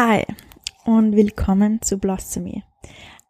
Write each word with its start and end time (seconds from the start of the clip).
Hi 0.00 0.22
und 0.84 1.16
willkommen 1.16 1.82
zu 1.82 1.98
Blossomy. 1.98 2.62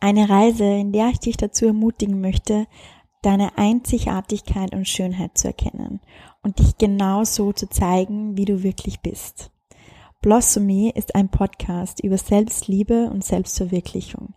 Eine 0.01 0.29
Reise, 0.29 0.65
in 0.65 0.93
der 0.93 1.09
ich 1.09 1.19
dich 1.19 1.39
dazu 1.39 1.65
ermutigen 1.65 2.21
möchte, 2.21 2.67
deine 3.23 3.57
Einzigartigkeit 3.57 4.75
und 4.75 4.87
Schönheit 4.87 5.39
zu 5.39 5.47
erkennen 5.47 6.01
und 6.43 6.59
dich 6.59 6.77
genau 6.77 7.25
so 7.25 7.55
zu 7.55 7.71
zeigen, 7.71 8.37
wie 8.37 8.45
du 8.45 8.63
wirklich 8.63 9.01
bist. 9.01 9.51
Blossomy 10.21 10.93
ist 10.95 11.15
ein 11.15 11.31
Podcast 11.31 12.05
über 12.05 12.19
Selbstliebe 12.19 13.09
und 13.11 13.25
Selbstverwirklichung, 13.25 14.35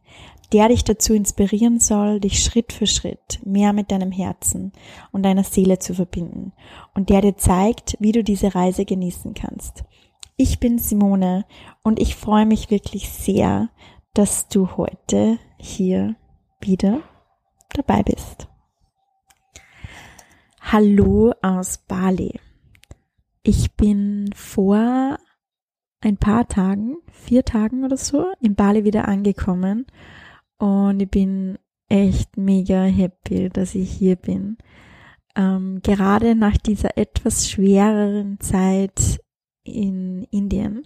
der 0.54 0.70
dich 0.70 0.86
dazu 0.86 1.14
inspirieren 1.14 1.82
soll, 1.82 2.22
dich 2.22 2.42
Schritt 2.42 2.72
für 2.72 2.88
Schritt 2.88 3.42
mehr 3.44 3.74
mit 3.74 3.92
deinem 3.92 4.14
Herzen 4.14 4.72
und 5.12 5.24
deiner 5.24 5.44
Seele 5.44 5.80
zu 5.80 5.94
verbinden 5.94 6.54
und 6.96 7.10
der 7.10 7.20
dir 7.20 7.36
zeigt, 7.36 7.98
wie 8.00 8.14
du 8.14 8.24
diese 8.24 8.56
Reise 8.56 8.86
genießen 8.86 9.34
kannst. 9.34 9.84
Ich 10.44 10.60
bin 10.60 10.80
Simone 10.80 11.46
und 11.84 12.00
ich 12.00 12.16
freue 12.16 12.48
mich 12.48 12.72
wirklich 12.72 13.12
sehr, 13.12 13.70
dass 14.16 14.48
du 14.48 14.76
heute 14.76 15.38
hier 15.60 16.16
wieder 16.60 17.04
dabei 17.76 18.02
bist. 18.02 18.48
Hallo 20.60 21.32
aus 21.44 21.78
Bali. 21.88 22.40
Ich 23.44 23.74
bin 23.74 24.32
vor 24.34 25.20
ein 26.00 26.18
paar 26.18 26.48
Tagen, 26.48 26.98
vier 27.12 27.46
Tagen 27.46 27.86
oder 27.86 27.98
so, 27.98 28.26
in 28.40 28.56
Bali 28.56 28.84
wieder 28.84 29.08
angekommen 29.08 29.86
und 30.58 31.04
ich 31.04 31.12
bin 31.12 31.60
echt 31.88 32.36
mega 32.38 32.82
happy, 32.82 33.50
dass 33.50 33.76
ich 33.76 33.92
hier 33.92 34.16
bin. 34.16 34.58
Ähm, 35.36 35.82
gerade 35.84 36.34
nach 36.34 36.58
dieser 36.58 36.98
etwas 36.98 37.48
schwereren 37.48 38.40
Zeit 38.40 39.22
in 39.64 40.24
Indien. 40.32 40.84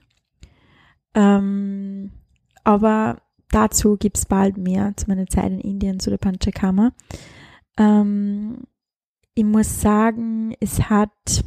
Ähm, 1.14 2.12
aber 2.64 3.22
dazu 3.52 3.98
gibt's 3.98 4.26
bald 4.26 4.58
mehr 4.58 4.94
zu 4.98 5.08
meiner 5.08 5.28
Zeit 5.28 5.52
in 5.52 5.60
Indien, 5.60 6.00
zu 6.00 6.10
der 6.10 6.18
Panchakarma. 6.18 6.92
Ähm, 7.78 8.64
ich 9.34 9.44
muss 9.46 9.82
sagen, 9.82 10.56
es 10.60 10.90
hat 10.90 11.44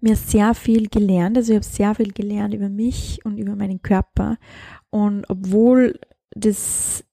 mir 0.00 0.16
sehr 0.16 0.54
viel 0.54 0.88
gelernt. 0.88 1.36
Also 1.36 1.52
ich 1.52 1.56
habe 1.56 1.64
sehr 1.64 1.94
viel 1.94 2.12
gelernt 2.12 2.54
über 2.54 2.68
mich 2.68 3.24
und 3.24 3.38
über 3.38 3.56
meinen 3.56 3.82
Körper. 3.82 4.38
Und 4.90 5.28
obwohl 5.28 5.98
das, 6.34 7.04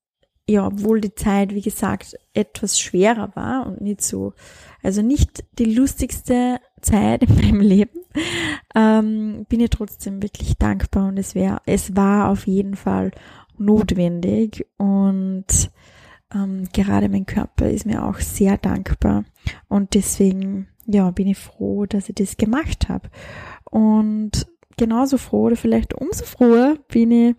ja, 0.48 0.66
obwohl 0.66 1.02
die 1.02 1.16
Zeit, 1.16 1.54
wie 1.54 1.62
gesagt, 1.62 2.16
etwas 2.34 2.80
schwerer 2.80 3.36
war 3.36 3.68
und 3.68 3.82
nicht 3.82 4.02
so, 4.02 4.34
also 4.82 5.02
nicht 5.02 5.44
die 5.58 5.74
lustigste 5.74 6.60
Zeit 6.82 7.24
in 7.30 7.36
meinem 7.36 7.62
Leben, 7.62 8.00
ähm, 8.76 9.46
bin 9.50 9.60
ich 9.60 9.70
trotzdem 9.70 10.22
wirklich 10.22 10.58
dankbar 10.58 11.08
und 11.08 11.18
es 11.18 11.36
wäre, 11.36 11.62
es 11.66 11.96
war 11.96 12.30
auf 12.30 12.48
jeden 12.48 12.76
Fall 12.76 13.12
notwendig 13.58 14.66
und 14.78 15.46
ähm, 16.34 16.68
gerade 16.74 17.10
mein 17.10 17.26
Körper 17.26 17.70
ist 17.70 17.86
mir 17.86 18.06
auch 18.06 18.20
sehr 18.20 18.58
dankbar 18.58 19.26
und 19.68 19.96
deswegen 19.96 20.68
ja 20.86 21.10
bin 21.12 21.28
ich 21.28 21.38
froh, 21.38 21.86
dass 21.86 22.10
ich 22.10 22.16
das 22.16 22.38
gemacht 22.38 22.88
habe 22.90 23.10
und 23.70 24.48
genauso 24.78 25.18
froh 25.18 25.44
oder 25.44 25.56
vielleicht 25.56 25.94
umso 25.94 26.26
froher 26.26 26.78
bin 26.88 27.12
ich 27.12 27.36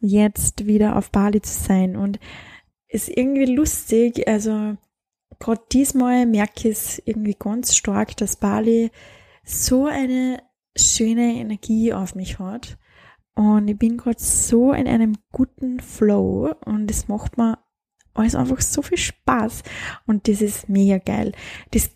jetzt 0.00 0.66
wieder 0.66 0.96
auf 0.96 1.10
Bali 1.10 1.40
zu 1.40 1.52
sein 1.52 1.96
und 1.96 2.18
ist 2.88 3.08
irgendwie 3.08 3.46
lustig, 3.46 4.28
also 4.28 4.76
gerade 5.44 5.62
diesmal 5.70 6.24
merke 6.24 6.70
ich 6.70 6.78
es 6.78 7.02
irgendwie 7.04 7.36
ganz 7.38 7.76
stark, 7.76 8.16
dass 8.16 8.36
Bali 8.36 8.90
so 9.44 9.84
eine 9.84 10.42
schöne 10.74 11.34
Energie 11.34 11.92
auf 11.92 12.14
mich 12.14 12.38
hat. 12.38 12.78
Und 13.34 13.68
ich 13.68 13.78
bin 13.78 13.98
gerade 13.98 14.18
so 14.18 14.72
in 14.72 14.88
einem 14.88 15.18
guten 15.32 15.80
Flow 15.80 16.54
und 16.64 16.90
es 16.90 17.08
macht 17.08 17.36
mir 17.36 17.58
alles 18.14 18.34
einfach 18.34 18.60
so 18.60 18.80
viel 18.80 18.96
Spaß. 18.96 19.64
Und 20.06 20.28
das 20.28 20.40
ist 20.40 20.68
mega 20.70 20.96
geil. 20.96 21.32
Das, 21.72 21.90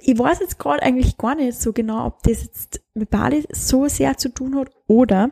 ich 0.00 0.18
weiß 0.18 0.40
jetzt 0.40 0.58
gerade 0.58 0.82
eigentlich 0.82 1.18
gar 1.18 1.36
nicht 1.36 1.60
so 1.60 1.72
genau, 1.72 2.06
ob 2.06 2.22
das 2.24 2.42
jetzt 2.42 2.82
mit 2.94 3.10
Bali 3.10 3.46
so 3.52 3.86
sehr 3.86 4.16
zu 4.16 4.30
tun 4.30 4.56
hat 4.56 4.70
oder 4.88 5.30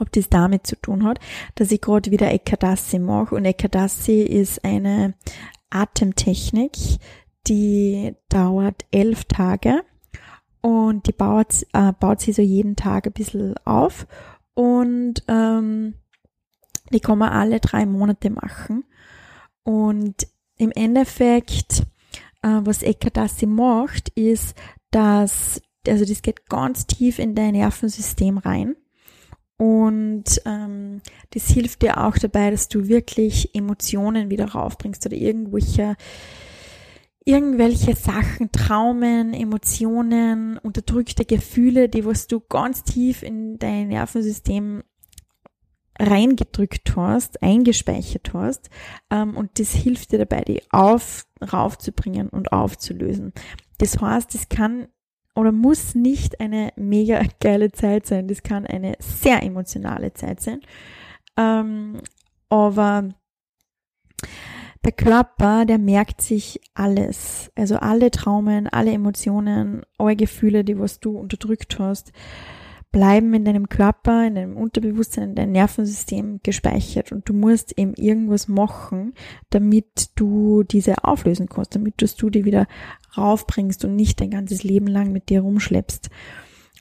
ob 0.00 0.12
das 0.12 0.28
damit 0.28 0.66
zu 0.66 0.76
tun 0.76 1.04
hat, 1.04 1.18
dass 1.54 1.70
ich 1.70 1.80
gerade 1.80 2.10
wieder 2.10 2.30
Ekadasi 2.30 2.98
mache. 2.98 3.34
Und 3.36 3.46
Ekadasi 3.46 4.20
ist 4.22 4.64
eine 4.64 5.14
Atemtechnik, 5.70 6.76
die 7.46 8.14
dauert 8.28 8.84
elf 8.90 9.24
Tage 9.24 9.82
und 10.60 11.06
die 11.06 11.12
baut, 11.12 11.66
äh, 11.72 11.92
baut 11.92 12.20
sie 12.20 12.32
so 12.32 12.42
jeden 12.42 12.76
Tag 12.76 13.06
ein 13.06 13.12
bisschen 13.12 13.54
auf 13.64 14.06
und 14.54 15.22
ähm, 15.28 15.94
die 16.92 17.00
kann 17.00 17.18
man 17.18 17.30
alle 17.30 17.60
drei 17.60 17.86
Monate 17.86 18.30
machen. 18.30 18.84
Und 19.62 20.26
im 20.56 20.70
Endeffekt, 20.70 21.82
äh, 22.42 22.60
was 22.62 22.82
Ekadasi 22.82 23.46
macht, 23.46 24.08
ist, 24.10 24.56
dass, 24.90 25.60
also 25.86 26.04
das 26.04 26.22
geht 26.22 26.48
ganz 26.48 26.86
tief 26.86 27.18
in 27.18 27.34
dein 27.34 27.52
Nervensystem 27.52 28.38
rein. 28.38 28.76
Und 29.58 30.24
ähm, 30.44 31.00
das 31.30 31.48
hilft 31.48 31.82
dir 31.82 32.04
auch 32.04 32.18
dabei, 32.18 32.50
dass 32.50 32.68
du 32.68 32.88
wirklich 32.88 33.54
Emotionen 33.54 34.28
wieder 34.28 34.46
raufbringst 34.52 35.06
oder 35.06 35.16
irgendwelche 35.16 35.96
irgendwelche 37.28 37.96
Sachen, 37.96 38.52
Traumen, 38.52 39.34
Emotionen, 39.34 40.58
unterdrückte 40.58 41.24
Gefühle, 41.24 41.88
die 41.88 42.06
was 42.06 42.28
du 42.28 42.40
ganz 42.40 42.84
tief 42.84 43.22
in 43.22 43.58
dein 43.58 43.88
Nervensystem 43.88 44.84
reingedrückt 45.98 46.94
hast, 46.94 47.42
eingespeichert 47.42 48.32
hast, 48.32 48.70
ähm, 49.10 49.36
und 49.36 49.58
das 49.58 49.72
hilft 49.72 50.12
dir 50.12 50.18
dabei, 50.18 50.42
die 50.42 50.62
auf, 50.70 51.26
raufzubringen 51.52 52.28
und 52.28 52.52
aufzulösen. 52.52 53.32
Das 53.78 54.00
heißt, 54.00 54.34
es 54.34 54.48
kann 54.48 54.88
oder 55.36 55.52
muss 55.52 55.94
nicht 55.94 56.40
eine 56.40 56.72
mega 56.76 57.22
geile 57.40 57.70
Zeit 57.70 58.06
sein, 58.06 58.26
das 58.26 58.42
kann 58.42 58.66
eine 58.66 58.96
sehr 58.98 59.42
emotionale 59.42 60.12
Zeit 60.12 60.40
sein, 60.40 60.60
ähm, 61.36 62.00
aber 62.48 63.10
der 64.84 64.92
Körper, 64.92 65.64
der 65.64 65.78
merkt 65.78 66.20
sich 66.20 66.60
alles. 66.74 67.50
Also 67.56 67.76
alle 67.76 68.12
Traumen, 68.12 68.68
alle 68.68 68.92
Emotionen, 68.92 69.82
alle 69.98 70.14
Gefühle, 70.14 70.62
die 70.62 70.78
was 70.78 71.00
du 71.00 71.18
unterdrückt 71.18 71.80
hast, 71.80 72.12
bleiben 72.92 73.34
in 73.34 73.44
deinem 73.44 73.68
Körper, 73.68 74.26
in 74.26 74.36
deinem 74.36 74.56
Unterbewusstsein, 74.56 75.30
in 75.30 75.34
deinem 75.34 75.52
Nervensystem 75.52 76.38
gespeichert. 76.44 77.10
Und 77.10 77.28
du 77.28 77.34
musst 77.34 77.76
eben 77.76 77.94
irgendwas 77.94 78.46
machen, 78.46 79.14
damit 79.50 80.10
du 80.14 80.62
diese 80.62 81.02
auflösen 81.04 81.48
kannst, 81.48 81.74
damit 81.74 81.94
du 82.00 82.30
die 82.30 82.44
wieder 82.44 82.68
raufbringst 83.16 83.84
und 83.84 83.96
nicht 83.96 84.20
dein 84.20 84.30
ganzes 84.30 84.62
Leben 84.62 84.86
lang 84.86 85.12
mit 85.12 85.28
dir 85.28 85.40
rumschleppst. 85.40 86.10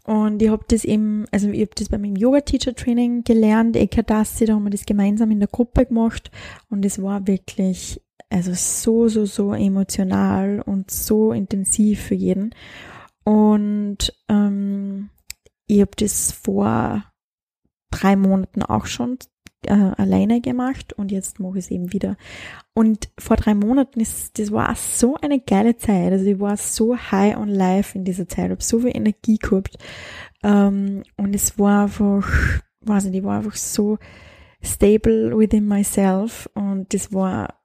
Und 0.06 0.42
ich 0.42 0.50
habe 0.50 0.64
das 0.68 0.86
eben, 0.86 1.26
also 1.32 1.50
ich 1.50 1.62
habe 1.62 1.72
das 1.76 1.90
bei 1.90 1.98
meinem 1.98 2.16
Yoga-Teacher-Training 2.16 3.24
gelernt, 3.24 3.76
Ekadasi, 3.76 4.46
da 4.46 4.54
haben 4.54 4.64
wir 4.64 4.70
das 4.70 4.86
gemeinsam 4.86 5.32
in 5.32 5.40
der 5.40 5.48
Gruppe 5.48 5.88
gemacht 5.88 6.30
und 6.70 6.86
es 6.86 7.02
war 7.02 7.26
wirklich, 7.26 8.02
also 8.30 8.52
so, 8.54 9.08
so, 9.08 9.26
so 9.26 9.54
emotional 9.54 10.62
und 10.62 10.92
so 10.92 11.32
intensiv 11.32 12.02
für 12.02 12.14
jeden. 12.14 12.54
Und 13.24 14.14
ähm, 14.30 15.10
ich 15.66 15.82
habe 15.82 15.92
das 15.98 16.32
vor 16.32 17.04
drei 17.90 18.16
Monaten 18.16 18.62
auch 18.62 18.86
schon 18.86 19.18
äh, 19.68 19.92
alleine 19.98 20.42
gemacht 20.42 20.94
und 20.94 21.12
jetzt 21.12 21.40
mache 21.40 21.58
ich 21.58 21.66
es 21.66 21.72
eben 21.72 21.94
wieder. 21.94 22.18
Und 22.74 23.10
vor 23.18 23.38
drei 23.38 23.54
Monaten 23.54 24.00
ist, 24.00 24.38
das 24.40 24.52
war 24.52 24.76
so 24.76 25.16
eine 25.22 25.40
geile 25.40 25.78
Zeit. 25.78 26.12
Also 26.12 26.26
ich 26.26 26.40
war 26.40 26.58
so 26.58 26.98
high 26.98 27.38
on 27.38 27.50
life 27.50 27.98
in 27.98 28.06
dieser 28.06 28.28
Zeit, 28.28 28.52
habe 28.52 28.64
so 28.64 28.80
viel 28.80 28.96
Energie 28.96 29.38
gehabt. 29.38 29.78
Ähm, 30.44 31.04
und 31.18 31.36
es 31.36 31.58
war 31.58 31.84
einfach, 31.84 32.30
weiß 32.82 33.06
nicht, 33.06 33.18
ich 33.18 33.24
war 33.24 33.38
einfach 33.38 33.56
so 33.56 33.98
stable 34.62 35.38
within 35.38 35.68
myself 35.68 36.50
und 36.54 36.94
das 36.94 37.14
war 37.14 37.62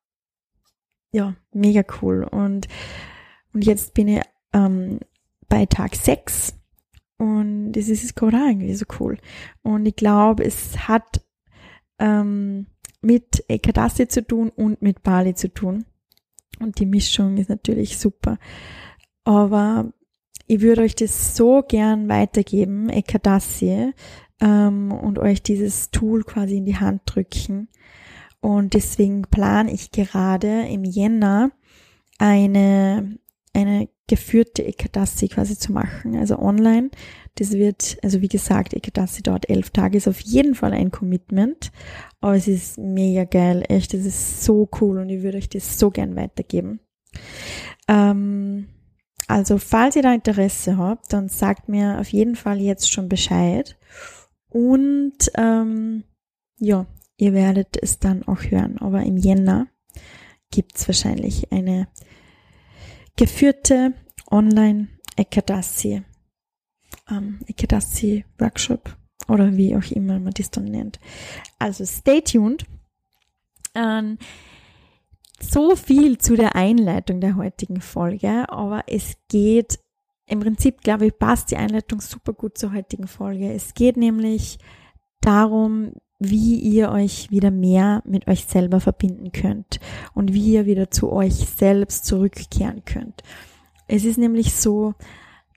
ja 1.13 1.35
mega 1.53 1.83
cool. 2.01 2.25
Und, 2.25 2.69
und 3.53 3.65
jetzt 3.65 3.95
bin 3.95 4.09
ich 4.09 4.23
ähm, 4.53 5.01
bei 5.49 5.67
Tag 5.67 5.95
sechs 5.95 6.55
und 7.21 7.73
das 7.73 7.89
ist 7.89 8.17
gerade 8.17 8.39
irgendwie 8.39 8.75
so 8.75 8.87
cool. 8.99 9.19
Und 9.63 9.85
ich 9.85 9.95
glaube, 9.97 10.43
es 10.43 10.89
hat 10.89 11.23
ähm, 12.01 12.67
mit 13.03 13.45
Ekadasi 13.49 14.09
zu 14.09 14.27
tun 14.27 14.51
und 14.51 14.83
mit 14.83 15.03
Bali 15.03 15.35
zu 15.35 15.53
tun. 15.53 15.85
Und 16.59 16.79
die 16.81 16.87
Mischung 16.87 17.37
ist 17.37 17.49
natürlich 17.49 17.99
super. 17.99 18.39
Aber 19.25 19.93
ich 20.47 20.61
würde 20.61 20.83
euch 20.83 20.97
das 20.97 21.37
so 21.37 21.63
gern 21.63 22.09
weitergeben, 22.09 22.89
Ekadasi, 22.89 23.93
ähm, 24.41 24.93
und 24.93 25.19
euch 25.19 25.43
dieses 25.43 25.91
Tool 25.91 26.25
quasi 26.25 26.57
in 26.57 26.65
die 26.65 26.77
Hand 26.77 27.03
drücken. 27.07 27.69
Und 28.41 28.75
deswegen 28.75 29.23
plane 29.23 29.73
ich 29.73 29.91
gerade 29.91 30.67
im 30.67 30.85
Jänner 30.85 31.53
eine, 32.19 33.19
eine 33.53 33.89
geführte 34.11 34.65
Ekadasi 34.65 35.29
quasi 35.29 35.57
zu 35.57 35.73
machen, 35.73 36.17
also 36.17 36.37
online. 36.41 36.91
Das 37.37 37.53
wird, 37.53 37.97
also 38.03 38.21
wie 38.21 38.29
gesagt, 38.29 38.75
Ekadasi 38.75 39.23
dauert 39.23 39.49
elf 39.49 39.71
Tage, 39.71 39.97
ist 39.97 40.09
auf 40.09 40.21
jeden 40.21 40.57
Fall 40.57 40.73
ein 40.73 40.91
Commitment, 40.91 41.71
aber 42.21 42.35
es 42.35 42.49
ist 42.49 42.77
mega 42.77 43.23
geil, 43.23 43.63
echt, 43.69 43.95
es 43.95 44.05
ist 44.05 44.43
so 44.43 44.69
cool 44.81 44.99
und 44.99 45.11
ich 45.11 45.23
würde 45.23 45.39
euch 45.39 45.49
das 45.49 45.79
so 45.79 45.93
gern 45.93 46.17
weitergeben. 46.17 46.81
Ähm, 47.87 48.67
also 49.29 49.59
falls 49.59 49.95
ihr 49.95 50.03
da 50.03 50.13
Interesse 50.13 50.77
habt, 50.77 51.13
dann 51.13 51.29
sagt 51.29 51.69
mir 51.69 52.01
auf 52.01 52.09
jeden 52.09 52.35
Fall 52.35 52.61
jetzt 52.61 52.93
schon 52.93 53.09
Bescheid 53.09 53.79
und 54.49 55.19
ähm, 55.37 56.03
ja, 56.59 56.87
ihr 57.17 57.33
werdet 57.33 57.81
es 57.81 58.01
dann 58.01 58.25
auch 58.25 58.43
hören, 58.43 58.79
aber 58.79 59.05
im 59.05 59.17
Jänner 59.17 59.69
gibt's 60.51 60.89
wahrscheinlich 60.89 61.53
eine 61.53 61.87
geführte 63.17 63.95
Online 64.31 64.89
Ekadasi, 65.17 66.03
ähm, 67.11 67.41
Ekadasi 67.47 68.25
Workshop 68.39 68.97
oder 69.29 69.57
wie 69.57 69.77
auch 69.77 69.91
immer 69.91 70.19
man 70.19 70.33
das 70.33 70.51
dann 70.51 70.65
nennt. 70.65 70.99
Also 71.59 71.85
stay 71.85 72.21
tuned. 72.21 72.65
Ähm, 73.75 74.19
so 75.41 75.75
viel 75.75 76.19
zu 76.19 76.37
der 76.37 76.55
Einleitung 76.55 77.21
der 77.21 77.37
heutigen 77.37 77.81
Folge, 77.81 78.49
aber 78.51 78.85
es 78.87 79.17
geht 79.29 79.79
im 80.27 80.41
Prinzip, 80.41 80.83
glaube 80.83 81.07
ich, 81.07 81.19
passt 81.19 81.51
die 81.51 81.57
Einleitung 81.57 82.01
super 82.01 82.33
gut 82.33 82.57
zur 82.57 82.73
heutigen 82.73 83.09
Folge. 83.09 83.53
Es 83.53 83.75
geht 83.75 83.97
nämlich 83.97 84.59
darum, 85.21 85.93
wie 86.21 86.57
ihr 86.57 86.91
euch 86.93 87.31
wieder 87.31 87.51
mehr 87.51 88.03
mit 88.05 88.29
euch 88.29 88.45
selber 88.45 88.79
verbinden 88.79 89.33
könnt 89.33 89.81
und 90.15 90.35
wie 90.35 90.53
ihr 90.53 90.67
wieder 90.67 90.91
zu 90.91 91.11
euch 91.11 91.35
selbst 91.35 92.05
zurückkehren 92.05 92.85
könnt. 92.85 93.23
Es 93.89 94.05
ist 94.05 94.19
nämlich 94.19 94.55
so, 94.55 94.95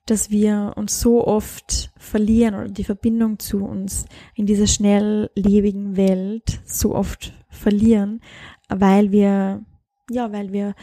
dass 0.05 0.31
wir 0.31 0.73
uns 0.75 0.99
so 0.99 1.27
oft 1.27 1.91
verlieren 1.97 2.55
oder 2.55 2.69
die 2.69 2.85
Verbindung 2.85 3.39
zu 3.39 3.63
uns 3.63 4.05
in 4.35 4.45
dieser 4.45 4.67
schnelllebigen 4.67 5.97
Welt 5.97 6.61
so 6.65 6.95
oft 6.95 7.33
verlieren, 7.49 8.21
weil 8.69 9.11
wir, 9.11 9.63
ja, 10.09 10.31
weil 10.31 10.53
wir 10.53 10.75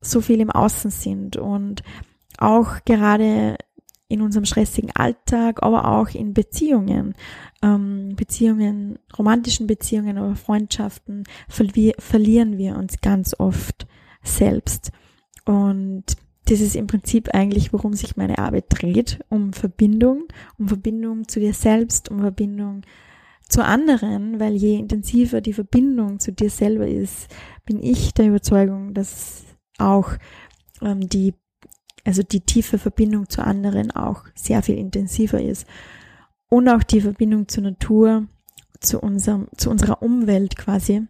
so 0.00 0.20
viel 0.20 0.40
im 0.40 0.50
Außen 0.50 0.90
sind 0.90 1.36
und 1.36 1.82
auch 2.38 2.84
gerade 2.84 3.56
in 4.08 4.20
unserem 4.20 4.44
stressigen 4.44 4.90
Alltag, 4.94 5.62
aber 5.62 5.88
auch 5.88 6.08
in 6.10 6.32
Beziehungen, 6.32 7.14
ähm, 7.62 8.14
Beziehungen, 8.14 8.98
romantischen 9.18 9.66
Beziehungen 9.66 10.18
oder 10.18 10.36
Freundschaften, 10.36 11.24
verli 11.48 11.94
verlieren 11.98 12.56
wir 12.58 12.76
uns 12.76 13.00
ganz 13.00 13.34
oft 13.38 13.86
selbst. 14.22 14.92
Und 15.44 16.04
das 16.46 16.60
ist 16.60 16.76
im 16.76 16.86
Prinzip 16.86 17.30
eigentlich, 17.34 17.72
worum 17.72 17.94
sich 17.94 18.16
meine 18.16 18.38
Arbeit 18.38 18.66
dreht, 18.68 19.18
um 19.28 19.52
Verbindung, 19.52 20.24
um 20.58 20.68
Verbindung 20.68 21.26
zu 21.26 21.40
dir 21.40 21.54
selbst, 21.54 22.08
um 22.08 22.20
Verbindung 22.20 22.82
zu 23.48 23.64
anderen, 23.64 24.38
weil 24.40 24.54
je 24.54 24.76
intensiver 24.76 25.40
die 25.40 25.52
Verbindung 25.52 26.20
zu 26.20 26.32
dir 26.32 26.50
selber 26.50 26.86
ist, 26.86 27.28
bin 27.64 27.82
ich 27.82 28.14
der 28.14 28.28
Überzeugung, 28.28 28.94
dass 28.94 29.44
auch 29.78 30.12
ähm, 30.82 31.08
die 31.08 31.34
also 32.06 32.22
die 32.22 32.40
tiefe 32.40 32.78
Verbindung 32.78 33.28
zu 33.28 33.42
anderen 33.42 33.90
auch 33.90 34.24
sehr 34.34 34.62
viel 34.62 34.78
intensiver 34.78 35.42
ist. 35.42 35.66
Und 36.48 36.68
auch 36.68 36.84
die 36.84 37.00
Verbindung 37.00 37.48
zur 37.48 37.64
Natur, 37.64 38.28
zu 38.80 39.00
unserem, 39.00 39.48
zu 39.56 39.70
unserer 39.70 40.02
Umwelt 40.02 40.56
quasi 40.56 41.02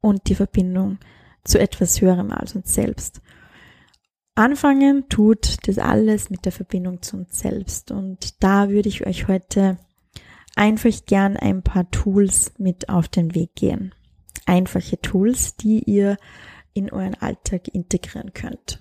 und 0.00 0.28
die 0.28 0.34
Verbindung 0.34 0.98
zu 1.44 1.58
etwas 1.58 2.00
Höherem 2.00 2.30
als 2.30 2.54
uns 2.54 2.72
selbst. 2.72 3.20
Anfangen 4.34 5.08
tut 5.08 5.56
das 5.66 5.78
alles 5.78 6.30
mit 6.30 6.44
der 6.44 6.52
Verbindung 6.52 7.02
zu 7.02 7.16
uns 7.16 7.38
selbst. 7.38 7.90
Und 7.90 8.42
da 8.42 8.70
würde 8.70 8.88
ich 8.88 9.06
euch 9.06 9.28
heute 9.28 9.78
einfach 10.56 10.94
gern 11.06 11.36
ein 11.36 11.62
paar 11.62 11.90
Tools 11.90 12.52
mit 12.56 12.88
auf 12.88 13.08
den 13.08 13.34
Weg 13.34 13.54
gehen. 13.56 13.94
Einfache 14.46 15.00
Tools, 15.00 15.56
die 15.56 15.82
ihr 15.82 16.16
in 16.72 16.90
euren 16.90 17.16
Alltag 17.16 17.68
integrieren 17.68 18.32
könnt. 18.32 18.80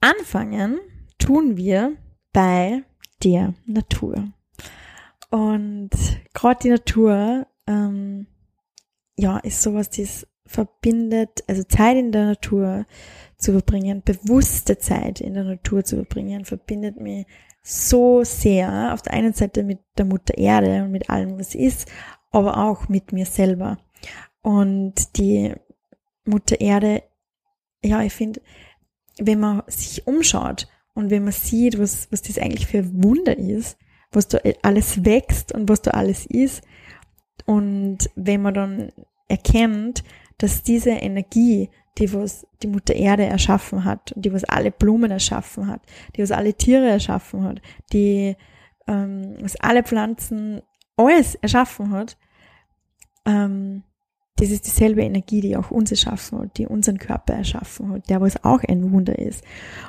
Anfangen 0.00 0.80
tun 1.18 1.56
wir 1.56 1.96
bei 2.32 2.82
der 3.22 3.54
Natur. 3.66 4.32
Und 5.30 5.90
gerade 6.34 6.60
die 6.62 6.70
Natur, 6.70 7.46
ähm, 7.66 8.26
ja, 9.16 9.38
ist 9.38 9.62
sowas, 9.62 9.90
das 9.90 10.26
verbindet, 10.46 11.44
also 11.46 11.62
Zeit 11.62 11.96
in 11.96 12.10
der 12.10 12.26
Natur 12.26 12.86
zu 13.36 13.52
verbringen, 13.52 14.02
bewusste 14.02 14.78
Zeit 14.78 15.20
in 15.20 15.34
der 15.34 15.44
Natur 15.44 15.84
zu 15.84 15.96
verbringen, 15.96 16.44
verbindet 16.44 17.00
mich 17.00 17.26
so 17.62 18.24
sehr 18.24 18.92
auf 18.92 19.02
der 19.02 19.12
einen 19.12 19.32
Seite 19.32 19.62
mit 19.62 19.78
der 19.96 20.06
Mutter 20.06 20.36
Erde 20.36 20.84
und 20.84 20.90
mit 20.90 21.08
allem, 21.10 21.38
was 21.38 21.54
ist, 21.54 21.88
aber 22.30 22.56
auch 22.56 22.88
mit 22.88 23.12
mir 23.12 23.26
selber. 23.26 23.78
Und 24.42 25.16
die 25.16 25.54
Mutter 26.24 26.60
Erde, 26.60 27.02
ja, 27.82 28.02
ich 28.02 28.12
finde, 28.12 28.40
wenn 29.18 29.40
man 29.40 29.62
sich 29.66 30.06
umschaut 30.06 30.68
und 30.94 31.10
wenn 31.10 31.24
man 31.24 31.32
sieht, 31.32 31.78
was, 31.78 32.08
was 32.10 32.22
das 32.22 32.38
eigentlich 32.38 32.66
für 32.66 32.84
Wunder 33.02 33.38
ist, 33.38 33.76
was 34.12 34.28
da 34.28 34.38
alles 34.62 35.04
wächst 35.04 35.52
und 35.52 35.68
was 35.68 35.82
da 35.82 35.92
alles 35.92 36.26
ist, 36.26 36.62
und 37.46 38.10
wenn 38.14 38.42
man 38.42 38.54
dann 38.54 38.92
erkennt, 39.28 40.04
dass 40.38 40.62
diese 40.62 40.90
Energie, 40.90 41.70
die 41.98 42.12
was 42.12 42.46
die 42.62 42.68
Mutter 42.68 42.94
Erde 42.94 43.24
erschaffen 43.24 43.84
hat, 43.84 44.12
die 44.16 44.32
was 44.32 44.44
alle 44.44 44.70
Blumen 44.70 45.10
erschaffen 45.10 45.66
hat, 45.66 45.82
die 46.14 46.22
was 46.22 46.30
alle 46.30 46.54
Tiere 46.54 46.88
erschaffen 46.88 47.44
hat, 47.44 47.60
die 47.92 48.36
ähm, 48.86 49.36
was 49.40 49.56
alle 49.56 49.82
Pflanzen 49.82 50.62
alles 50.96 51.34
erschaffen 51.36 51.90
hat, 51.90 52.16
ähm, 53.26 53.82
das 54.40 54.50
ist 54.50 54.66
dieselbe 54.66 55.02
Energie, 55.02 55.42
die 55.42 55.56
auch 55.56 55.70
uns 55.70 55.90
erschaffen 55.90 56.38
hat, 56.40 56.56
die 56.56 56.66
unseren 56.66 56.98
Körper 56.98 57.34
erschaffen 57.34 57.90
hat, 57.90 58.08
der 58.08 58.22
was 58.22 58.42
auch 58.42 58.64
ein 58.64 58.90
Wunder 58.90 59.18
ist. 59.18 59.44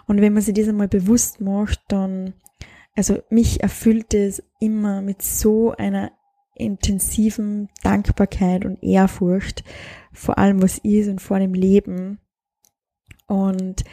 Und 0.07 0.19
wenn 0.19 0.33
man 0.33 0.41
sich 0.41 0.53
das 0.53 0.67
einmal 0.67 0.89
bewusst 0.89 1.39
macht, 1.39 1.79
dann, 1.87 2.33
also 2.93 3.19
mich 3.29 3.63
erfüllt 3.63 4.13
es 4.13 4.43
immer 4.59 5.01
mit 5.01 5.21
so 5.21 5.71
einer 5.71 6.11
intensiven 6.53 7.69
Dankbarkeit 7.81 8.65
und 8.65 8.83
Ehrfurcht 8.83 9.63
vor 10.11 10.37
allem, 10.37 10.61
was 10.61 10.79
ist 10.79 11.07
und 11.07 11.21
vor 11.21 11.39
dem 11.39 11.53
Leben. 11.53 12.19
Und 13.27 13.85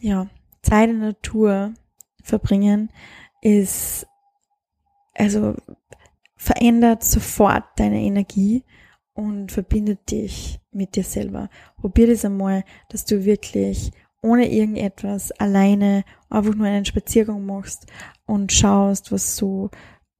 ja, 0.00 0.28
Zeit 0.62 0.88
in 0.88 1.00
der 1.00 1.08
Natur 1.08 1.74
verbringen 2.22 2.90
ist 3.42 4.06
also 5.14 5.56
verändert 6.46 7.02
sofort 7.02 7.64
deine 7.74 8.00
Energie 8.02 8.62
und 9.14 9.50
verbindet 9.50 10.12
dich 10.12 10.60
mit 10.70 10.94
dir 10.94 11.02
selber. 11.02 11.50
Probier 11.76 12.06
das 12.06 12.24
einmal, 12.24 12.62
dass 12.88 13.04
du 13.04 13.24
wirklich 13.24 13.90
ohne 14.22 14.48
irgendetwas 14.48 15.32
alleine 15.32 16.04
einfach 16.30 16.54
nur 16.54 16.68
einen 16.68 16.84
Spaziergang 16.84 17.44
machst 17.44 17.86
und 18.26 18.52
schaust, 18.52 19.10
was 19.10 19.36
so 19.36 19.70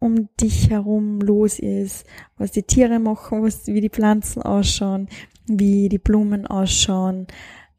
um 0.00 0.28
dich 0.40 0.68
herum 0.68 1.21
los 1.21 1.61
ist, 1.61 2.04
was 2.37 2.50
die 2.50 2.64
Tiere 2.64 2.99
machen, 2.99 3.45
was, 3.45 3.68
wie 3.68 3.80
die 3.80 3.88
Pflanzen 3.88 4.42
ausschauen, 4.42 5.09
wie 5.47 5.88
die 5.88 5.99
Blumen 5.99 6.45
ausschauen. 6.45 7.28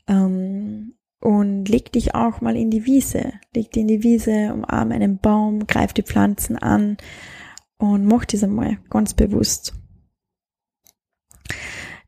Ähm, 0.08 0.94
und 1.20 1.68
leg 1.68 1.92
dich 1.92 2.16
auch 2.16 2.40
mal 2.40 2.56
in 2.56 2.70
die 2.70 2.86
Wiese. 2.86 3.34
Leg 3.54 3.72
dich 3.72 3.82
in 3.82 3.88
die 3.90 4.04
Wiese, 4.04 4.54
umarm 4.54 4.94
einen 4.94 5.18
Baum, 5.18 5.68
greif 5.68 5.92
die 5.92 6.04
Pflanzen 6.04 6.58
an 6.58 6.96
und 7.78 8.06
mach 8.06 8.26
das 8.26 8.44
einmal 8.44 8.78
ganz 8.90 9.14
bewusst. 9.14 9.74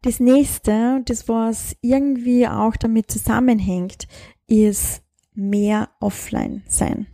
Das 0.01 0.19
nächste, 0.19 1.01
das 1.05 1.27
was 1.27 1.75
irgendwie 1.81 2.47
auch 2.47 2.75
damit 2.77 3.11
zusammenhängt, 3.11 4.07
ist 4.47 5.03
mehr 5.33 5.89
offline 5.99 6.63
sein. 6.67 7.07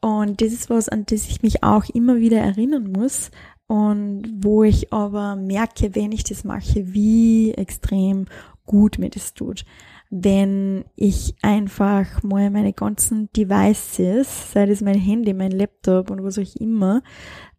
Und 0.00 0.40
das 0.40 0.52
ist 0.52 0.70
was, 0.70 0.88
an 0.88 1.04
das 1.06 1.26
ich 1.28 1.42
mich 1.42 1.62
auch 1.62 1.84
immer 1.88 2.16
wieder 2.16 2.38
erinnern 2.38 2.90
muss 2.90 3.30
und 3.66 4.22
wo 4.42 4.62
ich 4.62 4.92
aber 4.92 5.36
merke, 5.36 5.94
wenn 5.94 6.12
ich 6.12 6.24
das 6.24 6.44
mache, 6.44 6.92
wie 6.94 7.52
extrem 7.52 8.26
gut 8.64 8.98
mir 8.98 9.10
das 9.10 9.34
tut 9.34 9.64
wenn 10.10 10.84
ich 10.96 11.36
einfach 11.40 12.24
mal 12.24 12.50
meine 12.50 12.72
ganzen 12.72 13.32
Devices, 13.32 14.52
sei 14.52 14.66
das 14.66 14.80
mein 14.80 14.98
Handy, 14.98 15.32
mein 15.32 15.52
Laptop 15.52 16.10
und 16.10 16.24
was 16.24 16.38
auch 16.38 16.56
immer, 16.56 17.02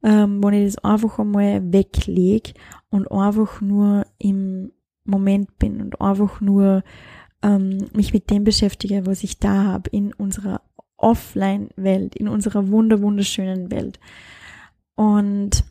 ähm, 0.03 0.43
wenn 0.43 0.53
ich 0.53 0.74
das 0.74 0.84
einfach 0.84 1.17
einmal 1.17 1.72
weglege 1.72 2.53
und 2.89 3.10
einfach 3.10 3.62
nur 3.62 4.05
im 4.17 4.74
Moment 5.05 5.58
bin 5.60 5.81
und 5.81 6.01
einfach 6.01 6.41
nur 6.41 6.84
ähm, 7.41 7.88
mich 7.93 8.13
mit 8.13 8.29
dem 8.29 8.43
beschäftige, 8.43 9.05
was 9.05 9.24
ich 9.24 9.39
da 9.39 9.63
habe 9.63 9.89
in 9.89 10.13
unserer 10.13 10.62
Offline-Welt, 10.98 12.15
in 12.15 12.27
unserer 12.27 12.67
wunder 12.70 13.01
wunderschönen 13.01 13.72
Welt. 13.72 13.98
Und 14.96 15.63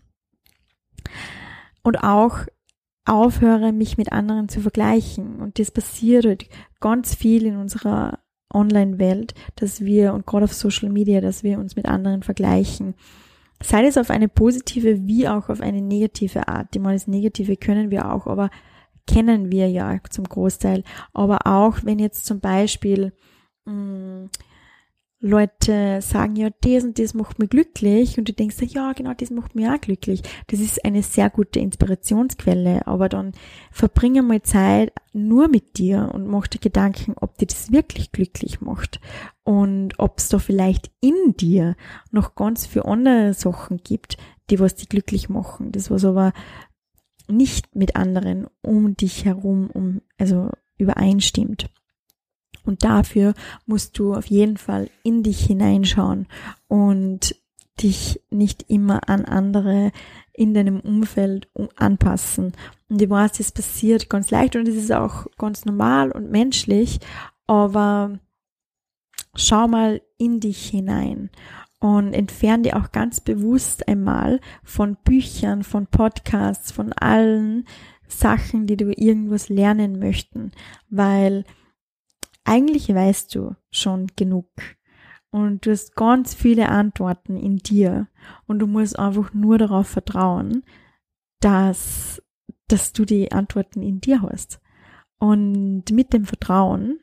und 1.82 2.02
auch 2.02 2.46
aufhöre, 3.10 3.72
mich 3.72 3.98
mit 3.98 4.12
anderen 4.12 4.48
zu 4.48 4.60
vergleichen. 4.60 5.40
Und 5.40 5.58
das 5.58 5.70
passiert 5.70 6.46
ganz 6.80 7.14
viel 7.14 7.44
in 7.46 7.56
unserer 7.56 8.20
Online-Welt, 8.52 9.34
dass 9.56 9.80
wir, 9.80 10.14
und 10.14 10.26
gerade 10.26 10.44
auf 10.44 10.54
Social 10.54 10.90
Media, 10.90 11.20
dass 11.20 11.42
wir 11.42 11.58
uns 11.58 11.76
mit 11.76 11.86
anderen 11.86 12.22
vergleichen. 12.22 12.94
Sei 13.62 13.84
es 13.84 13.98
auf 13.98 14.10
eine 14.10 14.28
positive 14.28 15.06
wie 15.06 15.28
auch 15.28 15.48
auf 15.48 15.60
eine 15.60 15.82
negative 15.82 16.48
Art. 16.48 16.72
Die 16.74 16.78
mal 16.78 16.94
das 16.94 17.06
Negative 17.06 17.56
können 17.56 17.90
wir 17.90 18.12
auch, 18.12 18.26
aber 18.26 18.48
kennen 19.06 19.50
wir 19.50 19.68
ja 19.68 19.98
zum 20.08 20.24
Großteil. 20.24 20.84
Aber 21.12 21.46
auch 21.46 21.78
wenn 21.82 21.98
jetzt 21.98 22.26
zum 22.26 22.40
Beispiel 22.40 23.12
mh, 23.66 23.72
mm, 23.74 24.30
Leute 25.22 26.00
sagen, 26.00 26.36
ja, 26.36 26.48
das 26.62 26.82
und 26.82 26.98
das 26.98 27.12
macht 27.12 27.38
mich 27.38 27.50
glücklich 27.50 28.16
und 28.16 28.26
du 28.26 28.32
denkst, 28.32 28.56
ja, 28.68 28.92
genau, 28.94 29.12
das 29.12 29.30
macht 29.30 29.54
mich 29.54 29.68
auch 29.68 29.80
glücklich. 29.80 30.22
Das 30.46 30.60
ist 30.60 30.82
eine 30.82 31.02
sehr 31.02 31.28
gute 31.28 31.60
Inspirationsquelle, 31.60 32.86
aber 32.86 33.10
dann 33.10 33.32
verbringe 33.70 34.22
mal 34.22 34.40
Zeit 34.40 34.92
nur 35.12 35.48
mit 35.48 35.76
dir 35.76 36.10
und 36.14 36.26
mach 36.26 36.46
dir 36.46 36.58
Gedanken, 36.58 37.14
ob 37.20 37.36
dir 37.36 37.46
das 37.46 37.70
wirklich 37.70 38.12
glücklich 38.12 38.62
macht 38.62 38.98
und 39.44 39.98
ob 39.98 40.18
es 40.18 40.30
da 40.30 40.38
vielleicht 40.38 40.90
in 41.00 41.34
dir 41.36 41.76
noch 42.10 42.34
ganz 42.34 42.64
viele 42.66 42.86
andere 42.86 43.34
Sachen 43.34 43.78
gibt, 43.78 44.16
die 44.48 44.58
was 44.58 44.74
dich 44.74 44.88
glücklich 44.88 45.28
machen. 45.28 45.70
Das 45.70 45.90
was 45.90 46.06
aber 46.06 46.32
nicht 47.28 47.76
mit 47.76 47.94
anderen 47.94 48.46
um 48.62 48.96
dich 48.96 49.26
herum, 49.26 49.70
um, 49.70 50.00
also 50.18 50.50
übereinstimmt. 50.78 51.68
Und 52.64 52.84
dafür 52.84 53.34
musst 53.66 53.98
du 53.98 54.14
auf 54.14 54.26
jeden 54.26 54.56
Fall 54.56 54.90
in 55.02 55.22
dich 55.22 55.44
hineinschauen 55.44 56.26
und 56.68 57.34
dich 57.82 58.20
nicht 58.30 58.66
immer 58.68 59.08
an 59.08 59.24
andere 59.24 59.92
in 60.32 60.54
deinem 60.54 60.80
Umfeld 60.80 61.48
anpassen. 61.76 62.52
Und 62.88 63.00
ich 63.00 63.10
weiß, 63.10 63.32
das 63.32 63.52
passiert 63.52 64.10
ganz 64.10 64.30
leicht 64.30 64.56
und 64.56 64.68
es 64.68 64.76
ist 64.76 64.92
auch 64.92 65.26
ganz 65.38 65.64
normal 65.64 66.10
und 66.10 66.30
menschlich, 66.30 66.98
aber 67.46 68.18
schau 69.34 69.68
mal 69.68 70.02
in 70.18 70.40
dich 70.40 70.68
hinein 70.68 71.30
und 71.78 72.12
entferne 72.12 72.64
dich 72.64 72.74
auch 72.74 72.92
ganz 72.92 73.20
bewusst 73.20 73.88
einmal 73.88 74.40
von 74.62 74.96
Büchern, 75.04 75.62
von 75.62 75.86
Podcasts, 75.86 76.72
von 76.72 76.92
allen 76.92 77.66
Sachen, 78.06 78.66
die 78.66 78.76
du 78.76 78.92
irgendwas 78.92 79.48
lernen 79.48 79.98
möchten, 79.98 80.52
weil 80.90 81.44
eigentlich 82.44 82.88
weißt 82.92 83.34
du 83.34 83.54
schon 83.70 84.08
genug 84.16 84.48
und 85.30 85.64
du 85.64 85.70
hast 85.70 85.94
ganz 85.94 86.34
viele 86.34 86.68
Antworten 86.68 87.36
in 87.36 87.58
dir 87.58 88.08
und 88.46 88.58
du 88.58 88.66
musst 88.66 88.98
einfach 88.98 89.32
nur 89.32 89.58
darauf 89.58 89.86
vertrauen, 89.86 90.64
dass, 91.40 92.22
dass 92.68 92.92
du 92.92 93.04
die 93.04 93.30
Antworten 93.30 93.82
in 93.82 94.00
dir 94.00 94.22
hast. 94.22 94.60
Und 95.18 95.84
mit 95.92 96.12
dem 96.12 96.24
Vertrauen 96.24 96.98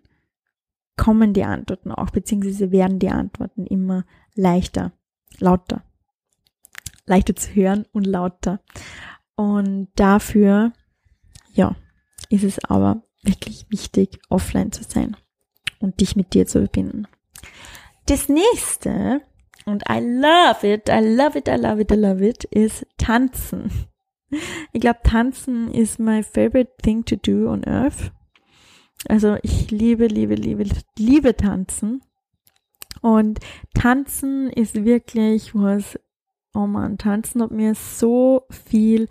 kommen 0.98 1.34
die 1.34 1.46
Antworten 1.46 1.92
auch, 1.92 2.10
beziehungsweise 2.10 2.72
werden 2.72 3.00
die 3.00 3.10
Antworten 3.10 3.66
immer 3.66 4.06
leichter, 4.36 4.92
lauter. 5.38 5.84
Leichter 7.06 7.36
zu 7.36 7.56
hören 7.56 7.86
und 7.94 8.06
lauter. 8.06 8.60
Und 9.36 9.88
dafür, 9.96 10.74
ja, 11.54 11.76
ist 12.30 12.44
es 12.44 12.60
aber 12.66 13.04
wirklich 13.22 13.68
wichtig, 13.70 14.20
offline 14.30 14.74
zu 14.74 14.84
sein 14.84 15.16
und 15.80 16.00
dich 16.00 16.16
mit 16.16 16.34
dir 16.34 16.46
zu 16.46 16.60
verbinden. 16.60 17.08
Das 18.06 18.30
nächste, 18.30 19.22
und 19.66 19.84
I 19.90 20.00
love 20.00 20.66
it, 20.66 20.90
I 20.90 21.00
love 21.00 21.38
it, 21.38 21.48
I 21.48 21.56
love 21.56 21.82
it, 21.82 21.92
I 21.92 21.96
love 21.96 22.26
it, 22.26 22.44
ist 22.46 22.86
tanzen. 22.98 23.70
Ich 24.74 24.82
glaube, 24.82 25.00
tanzen 25.04 25.72
ist 25.72 26.00
my 26.00 26.22
favorite 26.22 26.72
thing 26.82 27.06
to 27.06 27.16
do 27.16 27.50
on 27.50 27.64
earth. 27.64 28.12
Also 29.08 29.38
ich 29.44 29.72
liebe, 29.72 30.08
liebe, 30.08 30.36
liebe, 30.36 30.66
liebe 30.98 31.36
tanzen. 31.36 32.02
Und 33.02 33.40
tanzen 33.74 34.50
ist 34.50 34.84
wirklich 34.84 35.54
was, 35.54 36.00
oh 36.54 36.68
man, 36.68 36.98
tanzen 36.98 37.42
hat 37.42 37.52
mir 37.52 37.76
so 37.76 38.44
viel 38.50 39.08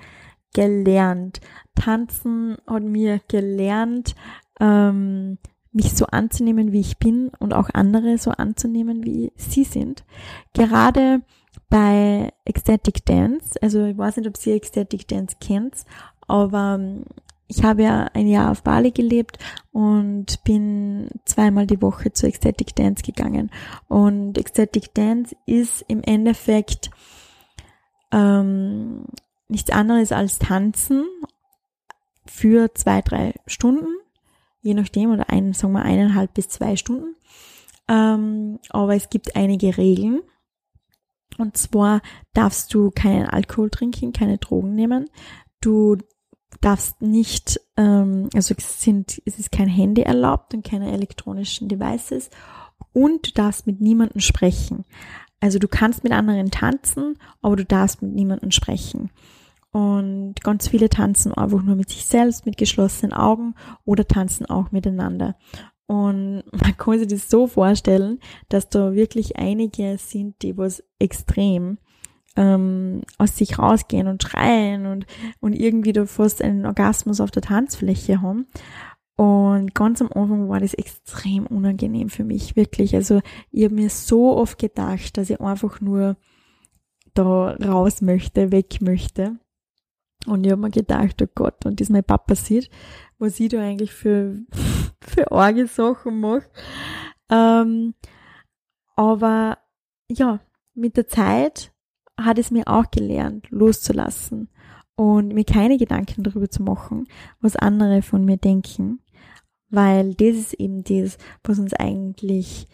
gelernt. 0.54 1.40
Tanzen 1.74 2.56
hat 2.66 2.82
mir 2.82 3.20
gelernt, 3.28 4.14
ähm, 4.60 5.38
mich 5.76 5.94
so 5.94 6.06
anzunehmen, 6.06 6.72
wie 6.72 6.80
ich 6.80 6.98
bin 6.98 7.30
und 7.38 7.54
auch 7.54 7.68
andere 7.72 8.18
so 8.18 8.30
anzunehmen, 8.30 9.04
wie 9.04 9.32
sie 9.36 9.64
sind. 9.64 10.04
Gerade 10.54 11.20
bei 11.68 12.32
Ecstatic 12.44 13.04
Dance, 13.04 13.60
also 13.60 13.84
ich 13.84 13.96
weiß 13.96 14.16
nicht, 14.16 14.28
ob 14.28 14.46
ihr 14.46 14.54
Ecstatic 14.54 15.06
Dance 15.06 15.36
kennt, 15.40 15.84
aber 16.26 16.78
ähm, 16.80 17.04
ich 17.48 17.62
habe 17.62 17.84
ja 17.84 18.10
ein 18.14 18.26
Jahr 18.26 18.50
auf 18.50 18.62
Bali 18.62 18.90
gelebt 18.90 19.38
und 19.70 20.42
bin 20.42 21.10
zweimal 21.24 21.66
die 21.66 21.80
Woche 21.80 22.12
zu 22.12 22.26
Ecstatic 22.26 22.74
Dance 22.74 23.04
gegangen. 23.04 23.50
Und 23.86 24.36
Ecstatic 24.36 24.92
Dance 24.94 25.36
ist 25.46 25.84
im 25.86 26.02
Endeffekt 26.02 26.90
ähm, 28.10 29.04
nichts 29.48 29.70
anderes 29.70 30.10
als 30.10 30.40
Tanzen 30.40 31.04
für 32.26 32.74
zwei, 32.74 33.00
drei 33.00 33.34
Stunden 33.46 33.86
je 34.66 34.74
nachdem, 34.74 35.10
oder 35.12 35.30
ein, 35.30 35.52
sagen 35.52 35.72
wir 35.72 35.82
eineinhalb 35.82 36.34
bis 36.34 36.48
zwei 36.48 36.76
Stunden. 36.76 37.14
Ähm, 37.88 38.58
aber 38.70 38.94
es 38.94 39.08
gibt 39.08 39.36
einige 39.36 39.78
Regeln. 39.78 40.20
Und 41.38 41.56
zwar 41.56 42.02
darfst 42.34 42.74
du 42.74 42.90
keinen 42.90 43.26
Alkohol 43.26 43.70
trinken, 43.70 44.12
keine 44.12 44.38
Drogen 44.38 44.74
nehmen. 44.74 45.08
Du 45.60 45.96
darfst 46.60 47.00
nicht, 47.02 47.60
ähm, 47.76 48.28
also 48.34 48.54
es 48.56 48.80
sind, 48.80 49.20
es 49.24 49.38
ist 49.38 49.52
kein 49.52 49.68
Handy 49.68 50.02
erlaubt 50.02 50.54
und 50.54 50.64
keine 50.66 50.92
elektronischen 50.92 51.68
Devices. 51.68 52.30
Und 52.92 53.28
du 53.28 53.32
darfst 53.32 53.66
mit 53.66 53.80
niemandem 53.80 54.20
sprechen. 54.20 54.84
Also 55.40 55.58
du 55.58 55.68
kannst 55.68 56.02
mit 56.02 56.12
anderen 56.12 56.50
tanzen, 56.50 57.18
aber 57.42 57.56
du 57.56 57.64
darfst 57.64 58.02
mit 58.02 58.14
niemandem 58.14 58.50
sprechen. 58.50 59.10
Und 59.76 60.36
ganz 60.42 60.68
viele 60.68 60.88
tanzen 60.88 61.34
einfach 61.34 61.62
nur 61.62 61.76
mit 61.76 61.90
sich 61.90 62.06
selbst, 62.06 62.46
mit 62.46 62.56
geschlossenen 62.56 63.12
Augen 63.12 63.54
oder 63.84 64.08
tanzen 64.08 64.46
auch 64.46 64.72
miteinander. 64.72 65.36
Und 65.84 66.44
man 66.50 66.76
kann 66.78 66.98
sich 66.98 67.08
das 67.08 67.28
so 67.28 67.46
vorstellen, 67.46 68.20
dass 68.48 68.70
da 68.70 68.94
wirklich 68.94 69.36
einige 69.36 69.98
sind, 69.98 70.40
die 70.40 70.56
was 70.56 70.82
extrem 70.98 71.76
ähm, 72.36 73.02
aus 73.18 73.36
sich 73.36 73.58
rausgehen 73.58 74.08
und 74.08 74.22
schreien 74.22 74.86
und, 74.86 75.04
und 75.40 75.52
irgendwie 75.52 75.92
da 75.92 76.06
fast 76.06 76.40
einen 76.40 76.64
Orgasmus 76.64 77.20
auf 77.20 77.30
der 77.30 77.42
Tanzfläche 77.42 78.22
haben. 78.22 78.46
Und 79.16 79.74
ganz 79.74 80.00
am 80.00 80.10
Anfang 80.10 80.48
war 80.48 80.60
das 80.60 80.72
extrem 80.72 81.46
unangenehm 81.46 82.08
für 82.08 82.24
mich, 82.24 82.56
wirklich. 82.56 82.94
Also 82.94 83.20
ich 83.50 83.64
habe 83.64 83.74
mir 83.74 83.90
so 83.90 84.38
oft 84.38 84.58
gedacht, 84.58 85.18
dass 85.18 85.28
ich 85.28 85.38
einfach 85.38 85.82
nur 85.82 86.16
da 87.12 87.50
raus 87.62 88.00
möchte, 88.00 88.52
weg 88.52 88.80
möchte. 88.80 89.38
Und 90.26 90.44
ich 90.44 90.52
habe 90.52 90.60
mir 90.60 90.70
gedacht, 90.70 91.20
oh 91.22 91.28
Gott, 91.34 91.64
und 91.66 91.80
das 91.80 91.88
mein 91.88 92.04
Papa 92.04 92.34
sieht, 92.34 92.70
was 93.18 93.38
ich 93.40 93.48
da 93.48 93.60
eigentlich 93.60 93.92
für, 93.92 94.38
für 95.00 95.30
arge 95.32 95.66
Sachen 95.66 96.20
mache. 96.20 96.50
Ähm, 97.30 97.94
aber 98.96 99.58
ja, 100.08 100.40
mit 100.74 100.96
der 100.96 101.08
Zeit 101.08 101.72
hat 102.18 102.38
es 102.38 102.50
mir 102.50 102.66
auch 102.66 102.90
gelernt, 102.90 103.46
loszulassen 103.50 104.48
und 104.94 105.34
mir 105.34 105.44
keine 105.44 105.76
Gedanken 105.76 106.22
darüber 106.22 106.48
zu 106.48 106.62
machen, 106.62 107.06
was 107.40 107.56
andere 107.56 108.02
von 108.02 108.24
mir 108.24 108.38
denken, 108.38 109.00
weil 109.68 110.14
das 110.14 110.36
ist 110.36 110.54
eben 110.54 110.84
das, 110.84 111.18
was 111.44 111.58
uns 111.58 111.74
eigentlich 111.74 112.66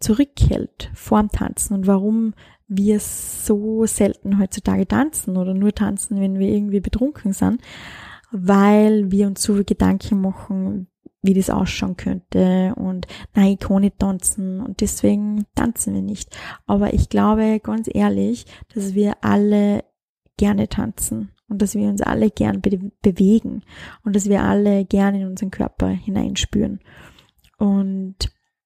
zurückhält 0.00 0.90
vorm 0.94 1.30
Tanzen 1.30 1.74
und 1.74 1.86
warum 1.86 2.34
wir 2.68 3.00
so 3.00 3.86
selten 3.86 4.38
heutzutage 4.38 4.86
tanzen 4.86 5.36
oder 5.36 5.54
nur 5.54 5.72
tanzen, 5.72 6.20
wenn 6.20 6.38
wir 6.38 6.48
irgendwie 6.48 6.80
betrunken 6.80 7.32
sind, 7.32 7.62
weil 8.30 9.10
wir 9.10 9.26
uns 9.26 9.42
so 9.42 9.54
viel 9.54 9.64
Gedanken 9.64 10.20
machen, 10.20 10.88
wie 11.22 11.34
das 11.34 11.50
ausschauen 11.50 11.96
könnte 11.96 12.74
und 12.76 13.06
nein, 13.34 13.54
ich 13.54 13.58
kann 13.58 13.80
nicht 13.80 13.98
tanzen 13.98 14.60
und 14.60 14.80
deswegen 14.80 15.46
tanzen 15.54 15.94
wir 15.94 16.02
nicht. 16.02 16.36
Aber 16.66 16.94
ich 16.94 17.08
glaube 17.08 17.58
ganz 17.60 17.88
ehrlich, 17.92 18.46
dass 18.74 18.94
wir 18.94 19.16
alle 19.22 19.84
gerne 20.36 20.68
tanzen 20.68 21.32
und 21.48 21.62
dass 21.62 21.74
wir 21.74 21.88
uns 21.88 22.02
alle 22.02 22.30
gern 22.30 22.60
be 22.60 22.78
bewegen 23.02 23.62
und 24.04 24.14
dass 24.14 24.28
wir 24.28 24.42
alle 24.42 24.84
gerne 24.84 25.22
in 25.22 25.28
unseren 25.28 25.50
Körper 25.50 25.88
hineinspüren. 25.88 26.80
Und 27.58 28.16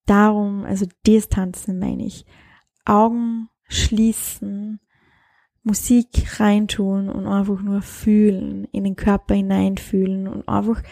darum, 0.06 0.64
also 0.64 0.86
das 1.04 1.28
Tanzen 1.28 1.78
meine 1.78 2.04
ich. 2.04 2.26
Augen 2.84 3.48
schließen, 3.72 4.80
Musik 5.64 6.40
reintun 6.40 7.08
und 7.08 7.26
einfach 7.26 7.62
nur 7.62 7.82
fühlen, 7.82 8.64
in 8.72 8.84
den 8.84 8.96
Körper 8.96 9.34
hineinfühlen 9.34 10.26
und 10.26 10.48
einfach 10.48 10.82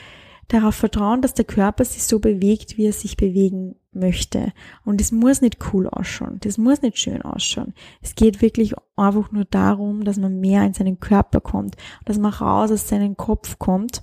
darauf 0.49 0.75
vertrauen, 0.75 1.23
dass 1.23 1.35
der 1.35 1.45
Körper 1.45 1.85
sich 1.85 2.05
so 2.05 2.19
bewegt, 2.19 2.77
wie 2.77 2.87
er 2.87 2.93
sich 2.93 3.17
bewegen 3.17 3.77
möchte. 3.93 4.53
Und 4.85 5.01
das 5.01 5.13
muss 5.13 5.41
nicht 5.41 5.59
cool 5.73 5.89
ausschauen, 5.89 6.39
das 6.41 6.59
muss 6.59 6.83
nicht 6.83 6.99
schön 6.99 7.23
ausschauen. 7.23 7.75
Es 8.01 8.15
geht 8.15 8.43
wirklich 8.43 8.75
einfach 8.97 9.33
nur 9.33 9.45
darum, 9.45 10.05
dass 10.05 10.17
man 10.17 10.41
mehr 10.41 10.65
in 10.65 10.75
seinen 10.75 11.01
Körper 11.01 11.41
kommt, 11.41 11.77
dass 12.05 12.19
man 12.19 12.33
raus 12.33 12.71
aus 12.71 12.89
seinem 12.89 13.17
Kopf 13.17 13.59
kommt, 13.59 14.03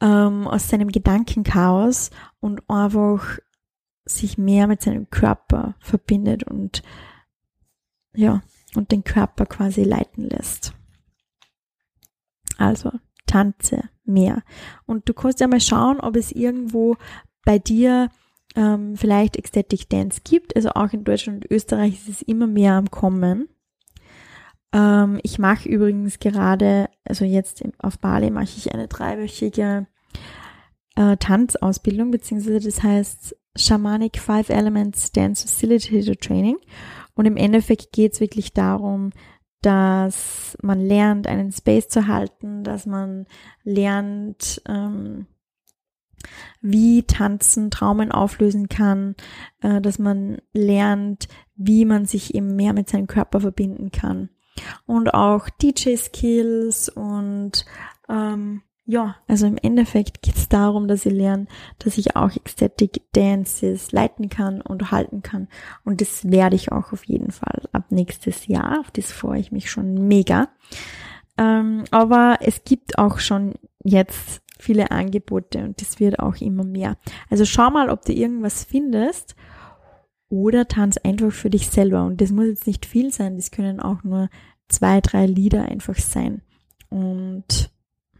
ähm, 0.00 0.46
aus 0.46 0.68
seinem 0.68 0.88
Gedankenchaos 0.88 2.10
und 2.40 2.62
einfach 2.68 3.38
sich 4.04 4.38
mehr 4.38 4.66
mit 4.66 4.82
seinem 4.82 5.08
Körper 5.10 5.76
verbindet 5.80 6.44
und 6.44 6.82
ja, 8.14 8.42
und 8.76 8.92
den 8.92 9.04
Körper 9.04 9.46
quasi 9.46 9.82
leiten 9.82 10.28
lässt. 10.28 10.74
Also 12.58 12.92
tanze 13.26 13.88
mehr. 14.04 14.42
Und 14.86 15.08
du 15.08 15.14
kannst 15.14 15.40
ja 15.40 15.48
mal 15.48 15.60
schauen, 15.60 16.00
ob 16.00 16.16
es 16.16 16.30
irgendwo 16.30 16.96
bei 17.44 17.58
dir 17.58 18.10
ähm, 18.54 18.96
vielleicht 18.96 19.36
Ecstatic 19.36 19.88
Dance 19.88 20.20
gibt. 20.22 20.54
Also 20.56 20.70
auch 20.70 20.92
in 20.92 21.04
Deutschland 21.04 21.44
und 21.44 21.50
Österreich 21.50 21.94
ist 21.94 22.08
es 22.08 22.22
immer 22.22 22.46
mehr 22.46 22.74
am 22.74 22.90
Kommen. 22.90 23.48
Ähm, 24.72 25.18
ich 25.22 25.38
mache 25.38 25.68
übrigens 25.68 26.18
gerade, 26.18 26.88
also 27.04 27.24
jetzt 27.24 27.64
auf 27.78 27.98
Bali 27.98 28.30
mache 28.30 28.44
ich 28.56 28.72
eine 28.72 28.88
dreiwöchige 28.88 29.86
äh, 30.96 31.16
Tanzausbildung, 31.16 32.10
beziehungsweise 32.10 32.60
das 32.60 32.82
heißt 32.82 33.36
Shamanic 33.56 34.18
Five 34.18 34.50
Elements 34.50 35.12
Dance 35.12 35.46
Facilitator 35.46 36.16
Training. 36.16 36.56
Und 37.14 37.26
im 37.26 37.36
Endeffekt 37.36 37.92
geht 37.92 38.14
es 38.14 38.20
wirklich 38.20 38.52
darum, 38.52 39.10
dass 39.62 40.58
man 40.62 40.80
lernt, 40.80 41.26
einen 41.26 41.50
Space 41.52 41.88
zu 41.88 42.06
halten, 42.06 42.64
dass 42.64 42.84
man 42.84 43.26
lernt, 43.62 44.60
ähm, 44.68 45.26
wie 46.60 47.02
Tanzen 47.04 47.70
Traumen 47.70 48.12
auflösen 48.12 48.68
kann, 48.68 49.14
äh, 49.62 49.80
dass 49.80 49.98
man 49.98 50.38
lernt, 50.52 51.28
wie 51.54 51.84
man 51.84 52.06
sich 52.06 52.34
eben 52.34 52.56
mehr 52.56 52.72
mit 52.72 52.88
seinem 52.88 53.06
Körper 53.06 53.40
verbinden 53.40 53.90
kann. 53.90 54.30
Und 54.86 55.14
auch 55.14 55.48
DJ-Skills 55.48 56.88
und 56.88 57.64
ähm, 58.08 58.62
ja, 58.86 59.16
also 59.26 59.46
im 59.46 59.56
Endeffekt 59.56 60.20
geht 60.20 60.36
es 60.36 60.48
darum, 60.48 60.88
dass 60.88 61.06
ich 61.06 61.12
lerne, 61.12 61.46
dass 61.78 61.96
ich 61.96 62.16
auch 62.16 62.30
Ecstatic 62.36 63.00
Dances 63.12 63.92
leiten 63.92 64.28
kann 64.28 64.60
und 64.60 64.90
halten 64.90 65.22
kann. 65.22 65.48
Und 65.84 66.02
das 66.02 66.30
werde 66.30 66.56
ich 66.56 66.70
auch 66.70 66.92
auf 66.92 67.04
jeden 67.04 67.30
Fall 67.30 67.62
ab 67.72 67.86
nächstes 67.90 68.46
Jahr. 68.46 68.80
Auf 68.80 68.90
das 68.90 69.10
freue 69.10 69.40
ich 69.40 69.52
mich 69.52 69.70
schon 69.70 70.06
mega. 70.06 70.48
Ähm, 71.38 71.84
aber 71.90 72.38
es 72.40 72.64
gibt 72.64 72.98
auch 72.98 73.18
schon 73.20 73.54
jetzt 73.82 74.42
viele 74.58 74.90
Angebote 74.90 75.64
und 75.64 75.80
das 75.80 75.98
wird 75.98 76.18
auch 76.18 76.36
immer 76.36 76.64
mehr. 76.64 76.96
Also 77.30 77.46
schau 77.46 77.70
mal, 77.70 77.88
ob 77.88 78.04
du 78.04 78.12
irgendwas 78.12 78.64
findest 78.64 79.34
oder 80.28 80.68
tanz 80.68 80.98
einfach 80.98 81.32
für 81.32 81.50
dich 81.50 81.68
selber. 81.68 82.04
Und 82.04 82.20
das 82.20 82.30
muss 82.32 82.46
jetzt 82.46 82.66
nicht 82.66 82.84
viel 82.84 83.12
sein, 83.12 83.36
das 83.36 83.50
können 83.50 83.80
auch 83.80 84.02
nur 84.04 84.28
zwei, 84.68 85.00
drei 85.00 85.26
Lieder 85.26 85.64
einfach 85.64 85.96
sein. 85.96 86.42
Und 86.90 87.70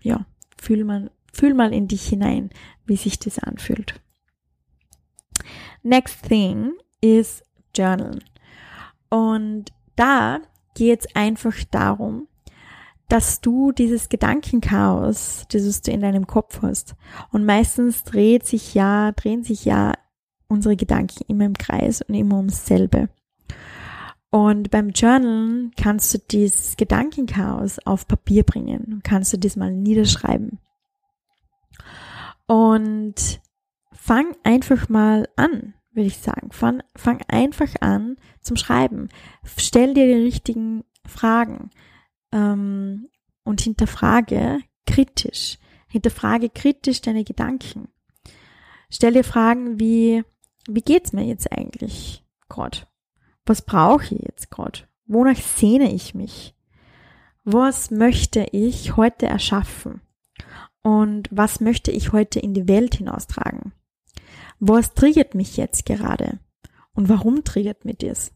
ja, 0.00 0.26
Fühl 0.64 0.82
mal, 0.84 1.10
fühl 1.30 1.52
mal 1.52 1.74
in 1.74 1.88
dich 1.88 2.08
hinein, 2.08 2.48
wie 2.86 2.96
sich 2.96 3.18
das 3.18 3.38
anfühlt. 3.38 4.00
Next 5.82 6.26
thing 6.26 6.72
is 7.02 7.42
Journal. 7.76 8.20
Und 9.10 9.66
da 9.94 10.40
geht 10.74 11.00
es 11.00 11.14
einfach 11.14 11.54
darum, 11.70 12.28
dass 13.10 13.42
du 13.42 13.72
dieses 13.72 14.08
Gedankenchaos, 14.08 15.44
das 15.50 15.82
du 15.82 15.90
in 15.90 16.00
deinem 16.00 16.26
Kopf 16.26 16.62
hast, 16.62 16.94
und 17.30 17.44
meistens 17.44 18.04
dreht 18.04 18.46
sich 18.46 18.72
ja, 18.72 19.12
drehen 19.12 19.44
sich 19.44 19.66
ja 19.66 19.92
unsere 20.48 20.76
Gedanken 20.76 21.24
immer 21.28 21.44
im 21.44 21.58
Kreis 21.58 22.00
und 22.00 22.14
immer 22.14 22.38
ums 22.38 22.64
selbe. 22.64 23.10
Und 24.34 24.72
beim 24.72 24.88
Journalen 24.88 25.70
kannst 25.76 26.12
du 26.12 26.18
dieses 26.18 26.76
Gedankenchaos 26.76 27.78
auf 27.86 28.08
Papier 28.08 28.42
bringen 28.42 29.00
kannst 29.04 29.32
du 29.32 29.38
das 29.38 29.54
mal 29.54 29.70
niederschreiben. 29.70 30.58
Und 32.48 33.40
fang 33.92 34.34
einfach 34.42 34.88
mal 34.88 35.28
an, 35.36 35.74
würde 35.92 36.08
ich 36.08 36.18
sagen. 36.18 36.50
Fang, 36.50 36.82
fang 36.96 37.22
einfach 37.28 37.76
an 37.80 38.16
zum 38.40 38.56
Schreiben. 38.56 39.08
Stell 39.56 39.94
dir 39.94 40.08
die 40.08 40.24
richtigen 40.24 40.82
Fragen 41.06 41.70
ähm, 42.32 43.08
und 43.44 43.60
hinterfrage 43.60 44.58
kritisch. 44.84 45.58
Hinterfrage 45.86 46.50
kritisch 46.50 47.02
deine 47.02 47.22
Gedanken. 47.22 47.86
Stell 48.90 49.12
dir 49.12 49.22
Fragen 49.22 49.78
wie, 49.78 50.24
wie 50.66 50.82
geht's 50.82 51.12
mir 51.12 51.24
jetzt 51.24 51.52
eigentlich 51.52 52.24
Gott? 52.48 52.88
Was 53.46 53.62
brauche 53.62 54.14
ich 54.14 54.22
jetzt 54.22 54.50
gerade? 54.50 54.80
Wonach 55.06 55.36
sehne 55.36 55.92
ich 55.92 56.14
mich? 56.14 56.54
Was 57.44 57.90
möchte 57.90 58.46
ich 58.52 58.96
heute 58.96 59.26
erschaffen? 59.26 60.00
Und 60.82 61.28
was 61.30 61.60
möchte 61.60 61.90
ich 61.90 62.12
heute 62.12 62.40
in 62.40 62.54
die 62.54 62.68
Welt 62.68 62.94
hinaustragen? 62.96 63.72
Was 64.60 64.94
triggert 64.94 65.34
mich 65.34 65.56
jetzt 65.56 65.84
gerade? 65.86 66.40
Und 66.94 67.08
warum 67.08 67.44
triggert 67.44 67.84
mich 67.84 67.98
das? 67.98 68.32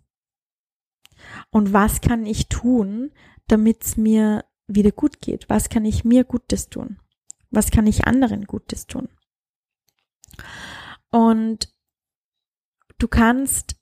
Und 1.51 1.73
was 1.73 2.01
kann 2.01 2.27
ich 2.27 2.49
tun, 2.49 3.13
damit 3.47 3.85
es 3.85 3.97
mir 3.97 4.45
wieder 4.67 4.93
gut 4.93 5.21
geht? 5.21 5.49
Was 5.49 5.69
kann 5.69 5.85
ich 5.85 6.05
mir 6.05 6.25
Gutes 6.25 6.69
tun? 6.69 6.99
Was 7.51 7.71
kann 7.71 7.87
ich 7.87 8.07
anderen 8.07 8.45
Gutes 8.45 8.87
tun? 8.87 9.09
Und 11.11 11.75
du 12.99 13.09
kannst 13.09 13.78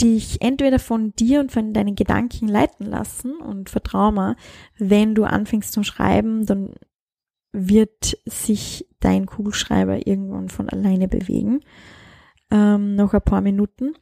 dich 0.00 0.40
entweder 0.42 0.78
von 0.78 1.12
dir 1.14 1.40
und 1.40 1.52
von 1.52 1.72
deinen 1.72 1.94
Gedanken 1.94 2.48
leiten 2.48 2.86
lassen 2.86 3.36
und 3.36 3.70
vertrau 3.70 4.12
mir, 4.12 4.36
wenn 4.76 5.14
du 5.14 5.24
anfängst 5.24 5.72
zum 5.72 5.84
Schreiben, 5.84 6.46
dann 6.46 6.74
wird 7.52 8.18
sich 8.24 8.86
dein 9.00 9.26
Kugelschreiber 9.26 10.06
irgendwann 10.06 10.48
von 10.48 10.68
alleine 10.68 11.08
bewegen, 11.08 11.60
ähm, 12.50 12.94
noch 12.94 13.14
ein 13.14 13.22
paar 13.22 13.40
Minuten. 13.40 13.94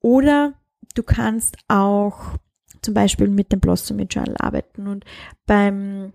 Oder 0.00 0.54
du 0.94 1.02
kannst 1.02 1.56
auch 1.68 2.36
zum 2.82 2.94
Beispiel 2.94 3.28
mit 3.28 3.52
dem 3.52 3.60
Blossomy 3.60 4.04
Journal 4.04 4.36
arbeiten 4.38 4.86
und 4.86 5.04
beim 5.46 6.12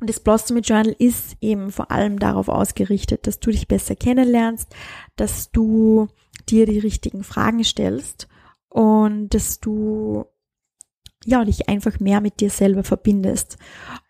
das 0.00 0.20
Blossomy 0.20 0.60
Journal 0.60 0.94
ist 0.98 1.36
eben 1.40 1.70
vor 1.70 1.90
allem 1.90 2.18
darauf 2.18 2.48
ausgerichtet, 2.48 3.26
dass 3.26 3.40
du 3.40 3.50
dich 3.50 3.66
besser 3.66 3.96
kennenlernst, 3.96 4.74
dass 5.16 5.50
du 5.52 6.08
dir 6.48 6.66
die 6.66 6.78
richtigen 6.78 7.24
Fragen 7.24 7.64
stellst 7.64 8.28
und 8.68 9.30
dass 9.30 9.60
du 9.60 10.26
ja 11.24 11.44
dich 11.44 11.68
einfach 11.68 11.98
mehr 12.00 12.20
mit 12.20 12.40
dir 12.40 12.50
selber 12.50 12.84
verbindest. 12.84 13.58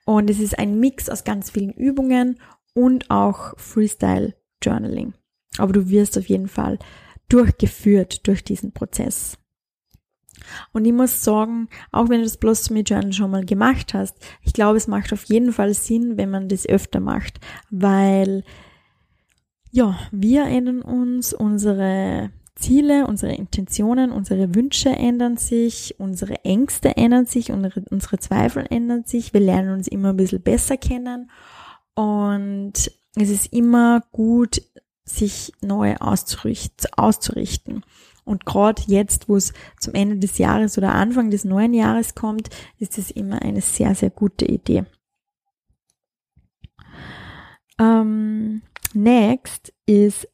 Und 0.04 0.30
es 0.30 0.38
ist 0.38 0.58
ein 0.58 0.78
Mix 0.78 1.08
aus 1.08 1.24
ganz 1.24 1.50
vielen 1.50 1.72
Übungen 1.72 2.38
und 2.74 3.10
auch 3.10 3.58
Freestyle 3.58 4.34
Journaling. 4.62 5.14
Aber 5.58 5.72
du 5.72 5.88
wirst 5.88 6.18
auf 6.18 6.28
jeden 6.28 6.48
Fall 6.48 6.78
durchgeführt 7.28 8.26
durch 8.26 8.44
diesen 8.44 8.72
Prozess. 8.72 9.38
Und 10.72 10.84
ich 10.84 10.92
muss 10.92 11.24
sagen, 11.24 11.68
auch 11.90 12.08
wenn 12.08 12.18
du 12.18 12.24
das 12.24 12.36
Blossomy 12.36 12.80
Journal 12.80 13.12
schon 13.12 13.30
mal 13.30 13.44
gemacht 13.44 13.94
hast, 13.94 14.16
ich 14.42 14.52
glaube, 14.52 14.76
es 14.76 14.86
macht 14.86 15.12
auf 15.12 15.24
jeden 15.24 15.52
Fall 15.52 15.74
Sinn, 15.74 16.16
wenn 16.16 16.30
man 16.30 16.48
das 16.48 16.66
öfter 16.66 17.00
macht, 17.00 17.40
weil 17.70 18.44
ja, 19.70 19.98
wir 20.10 20.44
ändern 20.44 20.82
uns, 20.82 21.32
unsere 21.32 22.30
Ziele, 22.54 23.06
unsere 23.06 23.34
Intentionen, 23.34 24.10
unsere 24.10 24.54
Wünsche 24.54 24.88
ändern 24.88 25.36
sich, 25.36 25.94
unsere 25.98 26.44
Ängste 26.44 26.96
ändern 26.96 27.26
sich, 27.26 27.52
unsere, 27.52 27.84
unsere 27.90 28.18
Zweifel 28.18 28.66
ändern 28.70 29.04
sich. 29.04 29.34
Wir 29.34 29.40
lernen 29.40 29.74
uns 29.74 29.88
immer 29.88 30.10
ein 30.10 30.16
bisschen 30.16 30.40
besser 30.40 30.78
kennen 30.78 31.30
und 31.94 32.90
es 33.14 33.30
ist 33.30 33.52
immer 33.52 34.02
gut, 34.12 34.62
sich 35.04 35.52
neu 35.60 35.96
auszurichten. 35.96 37.82
Und 38.24 38.44
gerade 38.44 38.82
jetzt, 38.86 39.28
wo 39.28 39.36
es 39.36 39.52
zum 39.78 39.94
Ende 39.94 40.16
des 40.16 40.38
Jahres 40.38 40.76
oder 40.76 40.94
Anfang 40.94 41.30
des 41.30 41.44
neuen 41.44 41.72
Jahres 41.74 42.14
kommt, 42.14 42.50
ist 42.78 42.98
es 42.98 43.10
immer 43.10 43.40
eine 43.40 43.60
sehr, 43.60 43.94
sehr 43.94 44.10
gute 44.10 44.46
Idee. 44.46 44.84
Ähm, 47.78 48.62
next 48.96 49.72
ist 49.86 50.28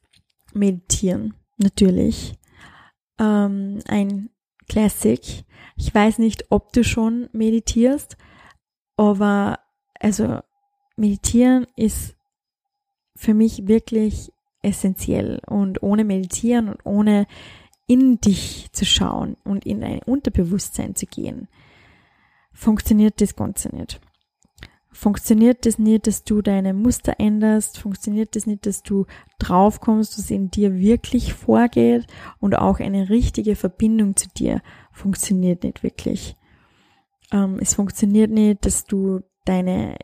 Meditieren 0.54 1.34
natürlich 1.56 2.38
ähm, 3.18 3.80
ein 3.86 4.30
Classic. 4.68 5.44
Ich 5.76 5.94
weiß 5.94 6.18
nicht, 6.18 6.46
ob 6.50 6.72
du 6.72 6.84
schon 6.84 7.28
meditierst, 7.32 8.16
aber 8.96 9.58
also 9.98 10.40
meditieren 10.96 11.66
ist 11.76 12.16
für 13.16 13.34
mich 13.34 13.66
wirklich 13.66 14.32
essentiell 14.62 15.40
und 15.46 15.82
ohne 15.82 16.04
meditieren 16.04 16.68
und 16.68 16.86
ohne 16.86 17.26
in 17.86 18.20
dich 18.20 18.68
zu 18.72 18.84
schauen 18.84 19.36
und 19.44 19.66
in 19.66 19.82
ein 19.82 20.00
Unterbewusstsein 20.00 20.94
zu 20.94 21.06
gehen, 21.06 21.48
funktioniert 22.52 23.20
das 23.20 23.34
Ganze 23.34 23.74
nicht. 23.74 24.00
Funktioniert 24.92 25.66
das 25.66 25.78
nicht, 25.78 26.06
dass 26.06 26.24
du 26.24 26.42
deine 26.42 26.74
Muster 26.74 27.14
änderst, 27.18 27.78
funktioniert 27.78 28.36
das 28.36 28.46
nicht, 28.46 28.66
dass 28.66 28.82
du 28.82 29.06
draufkommst, 29.38 30.18
was 30.18 30.30
in 30.30 30.50
dir 30.50 30.78
wirklich 30.78 31.32
vorgeht 31.32 32.06
und 32.38 32.54
auch 32.54 32.78
eine 32.78 33.08
richtige 33.08 33.56
Verbindung 33.56 34.16
zu 34.16 34.28
dir 34.28 34.62
funktioniert 34.92 35.64
nicht 35.64 35.82
wirklich. 35.82 36.36
Ähm, 37.32 37.58
es 37.60 37.74
funktioniert 37.74 38.30
nicht, 38.30 38.64
dass 38.66 38.84
du 38.84 39.20
deine, 39.44 39.96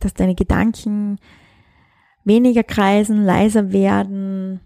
dass 0.00 0.14
deine 0.14 0.34
Gedanken 0.34 1.18
weniger 2.24 2.62
kreisen, 2.62 3.24
leiser 3.24 3.72
werden 3.72 4.60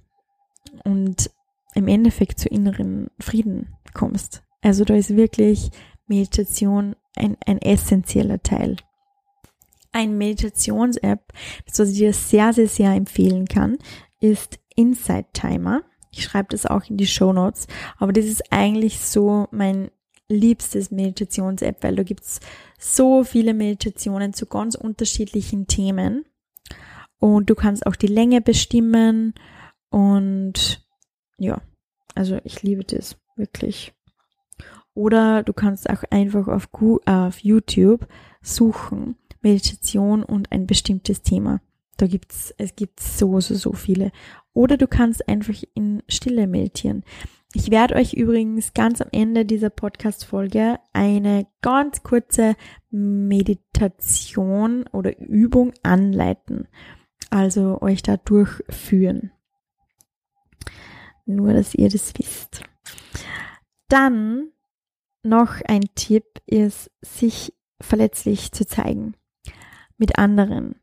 und 0.85 1.31
im 1.75 1.89
Endeffekt 1.89 2.39
zu 2.39 2.49
inneren 2.49 3.09
Frieden 3.21 3.75
kommst. 3.93 4.43
Also 4.63 4.85
da 4.85 4.95
ist 4.95 5.17
wirklich 5.17 5.71
Meditation 6.07 6.97
ein, 7.17 7.37
ein 7.45 7.59
essentieller 7.59 8.43
Teil. 8.43 8.77
Ein 9.97 10.19
Meditations-App, 10.19 11.33
das 11.65 11.79
was 11.79 11.89
ich 11.93 11.97
dir 11.97 12.13
sehr, 12.13 12.53
sehr, 12.53 12.69
sehr 12.69 12.93
empfehlen 12.93 13.47
kann, 13.47 13.79
ist 14.21 14.59
Insight 14.75 15.33
Timer. 15.33 15.85
Ich 16.13 16.23
schreibe 16.23 16.49
das 16.51 16.67
auch 16.67 16.85
in 16.91 16.99
die 16.99 17.07
Show 17.07 17.33
Notes, 17.33 17.67
aber 17.97 18.13
das 18.13 18.27
ist 18.27 18.53
eigentlich 18.53 19.01
so 19.01 19.49
mein 19.53 19.91
liebstes 20.29 20.91
Meditations-App, 20.91 21.83
weil 21.83 21.97
da 21.97 22.03
gibt's 22.03 22.41
so 22.79 23.25
viele 23.25 23.55
Meditationen 23.55 24.35
zu 24.35 24.45
ganz 24.45 24.75
unterschiedlichen 24.75 25.67
Themen 25.67 26.27
und 27.19 27.49
du 27.49 27.55
kannst 27.55 27.87
auch 27.87 27.97
die 27.97 28.07
Länge 28.07 28.43
bestimmen 28.43 29.33
und 29.89 30.87
ja, 31.39 31.63
also 32.15 32.39
ich 32.45 32.63
liebe 32.63 32.85
das 32.85 33.17
wirklich. 33.37 33.95
Oder 34.93 35.43
du 35.43 35.55
kannst 35.55 35.89
auch 35.89 36.05
einfach 36.11 36.49
auf, 36.49 36.69
auf 37.07 37.39
YouTube 37.39 38.07
suchen, 38.43 39.17
Meditation 39.47 40.25
und 40.25 40.51
ein 40.51 40.67
bestimmtes 40.67 41.23
Thema. 41.23 41.61
Da 41.99 42.09
gibt's, 42.09 42.53
es 42.59 42.75
gibt 42.75 42.99
so, 42.99 43.39
so, 43.39 43.55
so 43.55 43.73
viele. 43.75 44.11
Oder 44.53 44.77
du 44.77 44.89
kannst 44.89 45.29
einfach 45.29 45.55
in 45.75 46.03
Stille 46.09 46.49
meditieren. 46.49 47.05
Ich 47.55 47.71
werde 47.71 47.95
euch 47.95 48.15
übrigens 48.15 48.75
ganz 48.75 49.01
am 49.01 49.07
Ende 49.13 49.45
dieser 49.45 49.71
Podcast-Folge 49.71 50.81
eine 50.93 51.47
ganz 51.63 52.03
kurze 52.03 52.57
Meditation 52.91 54.85
oder 54.89 55.17
Übung 55.17 55.73
anleiten. 55.85 56.67
Also 57.31 57.81
euch 57.81 58.03
da 58.03 58.17
durchführen. 58.17 59.31
Nur, 61.25 61.53
dass 61.53 61.73
ihr 61.73 61.89
das 61.89 62.13
wisst. 62.19 62.65
Dann 63.89 64.49
noch 65.23 65.61
ein 65.67 65.85
Tipp 65.95 66.25
ist, 66.47 66.91
sich 67.01 67.55
verletzlich 67.81 68.51
zu 68.51 68.67
zeigen 68.67 69.15
mit 69.99 70.19
anderen. 70.19 70.77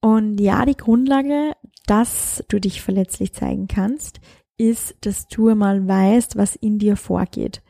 Und 0.00 0.40
ja, 0.40 0.64
die 0.66 0.76
Grundlage, 0.76 1.52
dass 1.86 2.44
du 2.48 2.60
dich 2.60 2.82
verletzlich 2.82 3.32
zeigen 3.32 3.68
kannst, 3.68 4.20
ist, 4.56 4.94
dass 5.00 5.26
du 5.28 5.54
mal 5.54 5.86
weißt, 5.86 6.36
was 6.36 6.56
in 6.56 6.78
dir 6.78 6.96
vorgeht 6.96 7.62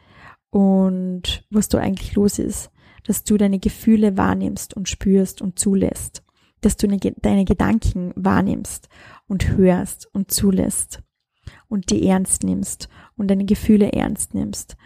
und 0.51 1.45
was 1.51 1.69
da 1.69 1.79
eigentlich 1.79 2.15
los 2.15 2.39
ist. 2.39 2.71
Dass 3.07 3.25
du 3.25 3.37
deine 3.37 3.59
Gefühle 3.59 4.17
wahrnimmst 4.17 4.75
und 4.75 4.89
spürst 4.89 5.43
und 5.43 5.59
zulässt. 5.59 6.25
Dass 6.61 6.77
du 6.77 6.89
deine 6.89 7.45
Gedanken 7.45 8.13
wahrnimmst 8.17 8.89
und 9.27 9.49
hörst 9.51 10.09
und 10.15 10.31
zulässt 10.31 11.03
und 11.69 11.91
die 11.91 12.07
ernst 12.07 12.43
nimmst 12.45 12.89
und 13.17 13.29
deine 13.29 13.45
Gefühle 13.45 13.93
ernst 13.93 14.35
nimmst 14.35 14.77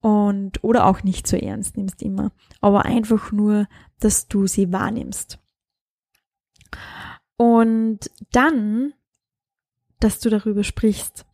und 0.00 0.62
oder 0.62 0.86
auch 0.86 1.02
nicht 1.02 1.26
so 1.26 1.36
ernst 1.36 1.76
nimmst 1.76 2.02
immer, 2.02 2.32
aber 2.60 2.84
einfach 2.84 3.32
nur, 3.32 3.66
dass 4.00 4.28
du 4.28 4.46
sie 4.46 4.72
wahrnimmst. 4.72 5.38
Und 7.36 8.10
dann, 8.32 8.92
dass 10.00 10.20
du 10.20 10.30
darüber 10.30 10.64
sprichst. 10.64 11.24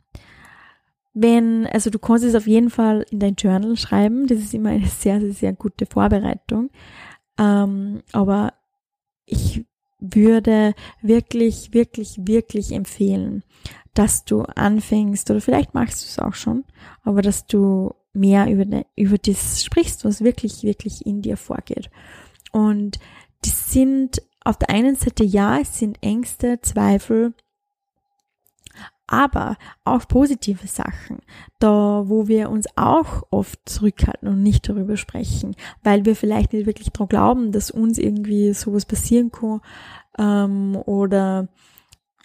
Wenn, 1.15 1.67
also 1.67 1.91
du 1.91 1.99
kannst 1.99 2.25
es 2.25 2.35
auf 2.35 2.47
jeden 2.47 2.71
Fall 2.71 3.05
in 3.11 3.19
dein 3.19 3.35
Journal 3.35 3.77
schreiben, 3.77 4.27
das 4.27 4.39
ist 4.39 4.55
immer 4.55 4.71
eine 4.71 4.87
sehr, 4.87 5.21
sehr, 5.21 5.33
sehr 5.33 5.53
gute 5.53 5.87
Vorbereitung. 5.87 6.71
Ähm, 7.39 8.03
aber 8.13 8.55
ich 9.27 9.65
würde 10.01 10.75
wirklich, 11.03 11.75
wirklich, 11.75 12.17
wirklich 12.23 12.73
empfehlen, 12.73 13.43
dass 13.95 14.25
du 14.25 14.43
anfängst, 14.43 15.31
oder 15.31 15.41
vielleicht 15.41 15.75
machst 15.75 16.03
du 16.03 16.07
es 16.07 16.19
auch 16.19 16.35
schon, 16.35 16.65
aber 17.03 17.21
dass 17.21 17.47
du 17.47 17.95
mehr 18.13 18.51
über, 18.51 18.65
de, 18.65 18.85
über 18.97 19.19
das 19.19 19.65
sprichst, 19.65 20.05
was 20.05 20.23
wirklich, 20.23 20.63
wirklich 20.63 21.05
in 21.05 21.23
dir 21.23 21.37
vorgeht. 21.37 21.91
Und 22.53 22.99
die 23.45 23.51
sind 23.51 24.23
auf 24.49 24.57
der 24.57 24.71
einen 24.71 24.97
Seite 24.97 25.25
ja, 25.25 25.59
es 25.59 25.79
sind 25.79 25.99
Ängste, 26.01 26.59
Zweifel, 26.63 27.35
aber 29.07 29.59
auch 29.85 30.09
positive 30.09 30.67
Sachen, 30.67 31.19
da 31.59 32.05
wo 32.07 32.29
wir 32.29 32.49
uns 32.49 32.67
auch 32.75 33.25
oft 33.31 33.61
zurückhalten 33.69 34.27
und 34.27 34.43
nicht 34.43 34.67
darüber 34.67 34.97
sprechen, 34.97 35.55
weil 35.83 36.07
wir 36.07 36.17
vielleicht 36.17 36.55
nicht 36.55 36.65
wirklich 36.65 36.89
daran 36.91 37.09
glauben, 37.09 37.53
dass 37.53 37.71
uns 37.71 37.99
irgendwie 37.99 38.55
sowas 38.55 38.87
passieren 38.87 39.31
kann 39.31 39.61
ähm, 40.19 40.77
oder 40.77 41.49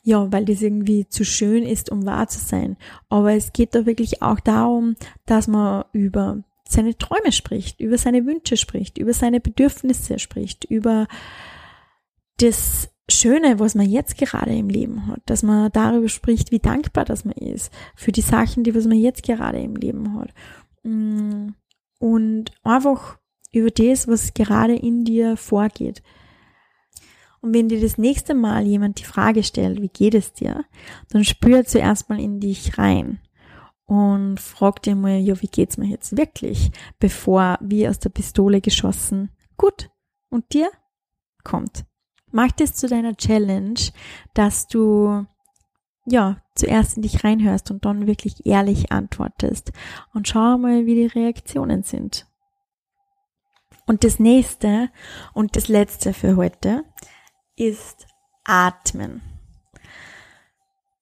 ja, 0.03 0.31
weil 0.31 0.45
das 0.45 0.61
irgendwie 0.61 1.09
zu 1.09 1.25
schön 1.25 1.63
ist, 1.63 1.89
um 1.89 2.05
wahr 2.05 2.29
zu 2.29 2.39
sein. 2.39 2.77
Aber 3.09 3.33
es 3.33 3.51
geht 3.51 3.75
da 3.75 3.85
wirklich 3.85 4.21
auch 4.21 4.39
darum, 4.39 4.95
dass 5.25 5.49
man 5.49 5.83
über 5.91 6.43
seine 6.69 6.97
Träume 6.97 7.33
spricht, 7.33 7.81
über 7.81 7.97
seine 7.97 8.25
Wünsche 8.25 8.55
spricht, 8.55 8.97
über 8.97 9.13
seine 9.13 9.41
Bedürfnisse 9.41 10.19
spricht, 10.19 10.63
über 10.63 11.07
das 12.37 12.89
Schöne, 13.09 13.59
was 13.59 13.75
man 13.75 13.89
jetzt 13.89 14.17
gerade 14.17 14.55
im 14.55 14.69
Leben 14.69 15.07
hat, 15.07 15.21
dass 15.25 15.43
man 15.43 15.71
darüber 15.71 16.07
spricht, 16.07 16.51
wie 16.51 16.59
dankbar 16.59 17.05
das 17.05 17.25
man 17.25 17.35
ist 17.35 17.71
für 17.95 18.11
die 18.11 18.21
Sachen, 18.21 18.63
die 18.63 18.73
was 18.73 18.85
man 18.85 18.97
jetzt 18.97 19.23
gerade 19.23 19.59
im 19.59 19.75
Leben 19.75 20.17
hat. 20.17 20.33
Mm, 20.83 21.49
und 21.99 22.51
einfach 22.63 23.19
über 23.51 23.69
das, 23.69 24.07
was 24.07 24.33
gerade 24.33 24.75
in 24.75 25.03
dir 25.03 25.37
vorgeht. 25.37 26.01
Und 27.41 27.53
wenn 27.53 27.67
dir 27.67 27.81
das 27.81 27.97
nächste 27.97 28.33
Mal 28.33 28.65
jemand 28.65 28.99
die 28.99 29.05
Frage 29.05 29.43
stellt, 29.43 29.81
wie 29.81 29.89
geht 29.89 30.15
es 30.15 30.31
dir, 30.31 30.63
dann 31.09 31.25
spür 31.25 31.65
zuerst 31.65 32.09
mal 32.09 32.19
in 32.19 32.39
dich 32.39 32.77
rein 32.77 33.19
und 33.85 34.39
frag 34.39 34.81
dir 34.81 34.95
mal, 34.95 35.17
ja, 35.17 35.41
wie 35.41 35.47
geht's 35.47 35.77
mir 35.77 35.87
jetzt 35.87 36.15
wirklich, 36.17 36.71
bevor 36.99 37.57
wie 37.61 37.87
aus 37.87 37.99
der 37.99 38.09
Pistole 38.09 38.61
geschossen, 38.61 39.29
gut, 39.57 39.89
und 40.29 40.53
dir 40.53 40.71
kommt. 41.43 41.85
Mach 42.33 42.51
das 42.51 42.73
zu 42.73 42.87
deiner 42.87 43.15
Challenge, 43.15 43.79
dass 44.33 44.67
du 44.67 45.25
ja, 46.05 46.37
zuerst 46.55 46.97
in 46.97 47.03
dich 47.03 47.23
reinhörst 47.23 47.71
und 47.71 47.85
dann 47.85 48.07
wirklich 48.07 48.45
ehrlich 48.45 48.91
antwortest 48.91 49.71
und 50.13 50.27
schau 50.27 50.57
mal, 50.57 50.85
wie 50.85 50.95
die 50.95 51.05
Reaktionen 51.05 51.83
sind. 51.83 52.27
Und 53.85 54.03
das 54.03 54.19
nächste 54.19 54.89
und 55.33 55.55
das 55.55 55.67
letzte 55.67 56.13
für 56.13 56.35
heute 56.35 56.83
ist 57.55 58.07
Atmen. 58.43 59.21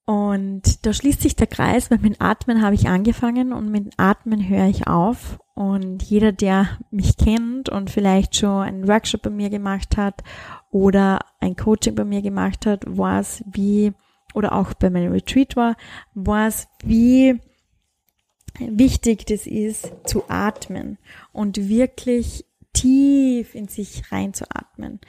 Und 0.05 0.85
da 0.85 0.91
schließt 0.91 1.21
sich 1.21 1.35
der 1.35 1.47
Kreis, 1.47 1.89
weil 1.89 1.99
mit 1.99 2.19
Atmen 2.19 2.61
habe 2.61 2.75
ich 2.75 2.89
angefangen 2.89 3.53
und 3.53 3.71
mit 3.71 3.93
Atmen 3.97 4.47
höre 4.47 4.67
ich 4.67 4.87
auf. 4.87 5.39
Und 5.53 6.03
jeder, 6.03 6.31
der 6.31 6.79
mich 6.89 7.17
kennt 7.17 7.69
und 7.69 7.89
vielleicht 7.89 8.35
schon 8.35 8.63
einen 8.63 8.87
Workshop 8.87 9.21
bei 9.21 9.29
mir 9.29 9.49
gemacht 9.49 9.95
hat 9.95 10.23
oder 10.71 11.19
ein 11.39 11.55
Coaching 11.55 11.95
bei 11.95 12.05
mir 12.05 12.21
gemacht 12.21 12.65
hat, 12.65 12.83
weiß 12.85 13.43
wie, 13.51 13.93
oder 14.33 14.53
auch 14.53 14.73
bei 14.73 14.89
meinem 14.89 15.11
Retreat 15.11 15.55
war, 15.55 15.75
weiß 16.15 16.67
wie 16.83 17.39
wichtig 18.59 19.25
das 19.25 19.47
ist, 19.47 19.91
zu 20.05 20.23
atmen 20.29 20.97
und 21.31 21.69
wirklich 21.69 22.45
tief 22.73 23.53
in 23.55 23.67
sich 23.67 24.11
reinzuatmen. 24.11 24.99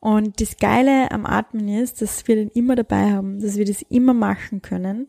Und 0.00 0.40
das 0.40 0.56
Geile 0.56 1.12
am 1.12 1.26
Atmen 1.26 1.68
ist, 1.68 2.02
dass 2.02 2.26
wir 2.26 2.34
den 2.34 2.48
immer 2.48 2.74
dabei 2.74 3.12
haben, 3.12 3.40
dass 3.40 3.56
wir 3.56 3.64
das 3.64 3.82
immer 3.82 4.14
machen 4.14 4.60
können, 4.60 5.08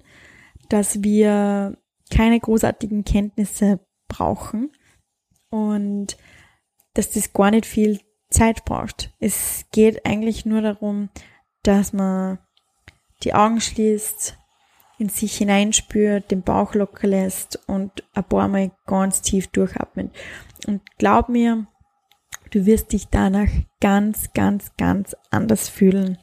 dass 0.69 1.01
wir 1.01 1.77
keine 2.11 2.39
großartigen 2.39 3.03
Kenntnisse 3.03 3.79
brauchen 4.07 4.71
und 5.49 6.17
dass 6.93 7.09
das 7.09 7.33
gar 7.33 7.49
nicht 7.49 7.65
viel 7.65 7.99
Zeit 8.33 8.65
braucht. 8.65 9.11
Es 9.19 9.65
geht 9.71 10.05
eigentlich 10.05 10.45
nur 10.45 10.61
darum, 10.61 11.09
dass 11.63 11.93
man 11.93 12.39
die 13.23 13.33
Augen 13.33 13.61
schließt, 13.61 14.37
in 14.99 15.09
sich 15.09 15.37
hineinspürt, 15.37 16.31
den 16.31 16.43
Bauch 16.43 16.75
locker 16.75 17.07
lässt 17.07 17.59
und 17.67 18.03
ein 18.13 18.23
paar 18.23 18.47
Mal 18.47 18.71
ganz 18.85 19.21
tief 19.21 19.47
durchatmet. 19.47 20.11
Und 20.67 20.81
glaub 20.97 21.29
mir, 21.29 21.67
Du 22.53 22.67
wirst 22.67 22.93
dich 22.93 23.07
danach 23.07 23.49
ganz, 23.81 24.31
ganz, 24.33 24.73
ganz 24.77 25.15
anders 25.31 25.69
fühlen. 25.69 26.19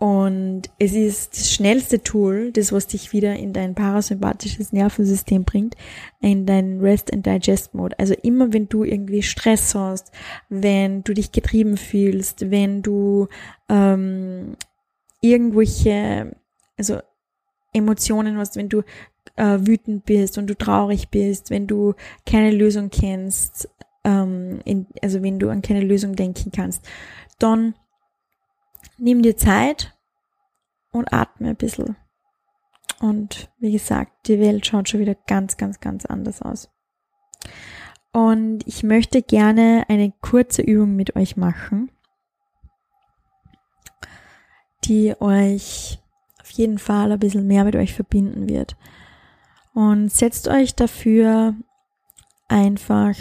Und 0.00 0.62
es 0.78 0.94
ist 0.94 1.36
das 1.36 1.52
schnellste 1.52 2.02
Tool, 2.02 2.52
das 2.52 2.72
was 2.72 2.86
dich 2.86 3.12
wieder 3.12 3.36
in 3.36 3.52
dein 3.52 3.74
parasympathisches 3.74 4.72
Nervensystem 4.72 5.44
bringt, 5.44 5.76
in 6.20 6.46
dein 6.46 6.80
Rest 6.80 7.12
and 7.12 7.26
Digest 7.26 7.74
Mode. 7.74 7.98
Also 7.98 8.14
immer 8.22 8.50
wenn 8.54 8.66
du 8.66 8.82
irgendwie 8.82 9.22
Stress 9.22 9.74
hast, 9.74 10.10
wenn 10.48 11.04
du 11.04 11.12
dich 11.12 11.32
getrieben 11.32 11.76
fühlst, 11.76 12.50
wenn 12.50 12.80
du 12.80 13.28
ähm, 13.68 14.56
irgendwelche, 15.20 16.34
also 16.78 17.00
Emotionen 17.74 18.38
hast, 18.38 18.56
wenn 18.56 18.70
du 18.70 18.80
äh, 19.36 19.58
wütend 19.60 20.06
bist 20.06 20.38
und 20.38 20.46
du 20.46 20.56
traurig 20.56 21.10
bist, 21.10 21.50
wenn 21.50 21.66
du 21.66 21.92
keine 22.24 22.52
Lösung 22.52 22.88
kennst, 22.88 23.68
ähm, 24.04 24.60
in, 24.64 24.86
also 25.02 25.22
wenn 25.22 25.38
du 25.38 25.50
an 25.50 25.60
keine 25.60 25.82
Lösung 25.82 26.16
denken 26.16 26.52
kannst, 26.52 26.88
dann 27.38 27.74
nimm 29.00 29.22
dir 29.22 29.36
Zeit 29.36 29.96
und 30.92 31.12
atme 31.12 31.50
ein 31.50 31.56
bisschen. 31.56 31.96
Und 33.00 33.50
wie 33.58 33.72
gesagt, 33.72 34.28
die 34.28 34.38
Welt 34.38 34.66
schaut 34.66 34.88
schon 34.88 35.00
wieder 35.00 35.14
ganz, 35.26 35.56
ganz, 35.56 35.80
ganz 35.80 36.04
anders 36.04 36.42
aus. 36.42 36.70
Und 38.12 38.66
ich 38.66 38.82
möchte 38.82 39.22
gerne 39.22 39.84
eine 39.88 40.12
kurze 40.20 40.62
Übung 40.62 40.96
mit 40.96 41.16
euch 41.16 41.36
machen, 41.36 41.90
die 44.84 45.14
euch 45.20 45.98
auf 46.40 46.50
jeden 46.50 46.78
Fall 46.78 47.12
ein 47.12 47.18
bisschen 47.18 47.46
mehr 47.46 47.64
mit 47.64 47.76
euch 47.76 47.94
verbinden 47.94 48.48
wird. 48.48 48.76
Und 49.72 50.10
setzt 50.10 50.48
euch 50.48 50.74
dafür 50.74 51.54
einfach 52.48 53.14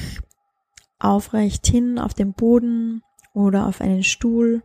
aufrecht 0.98 1.68
hin 1.68 2.00
auf 2.00 2.14
dem 2.14 2.34
Boden 2.34 3.04
oder 3.34 3.68
auf 3.68 3.80
einen 3.80 4.04
Stuhl 4.04 4.64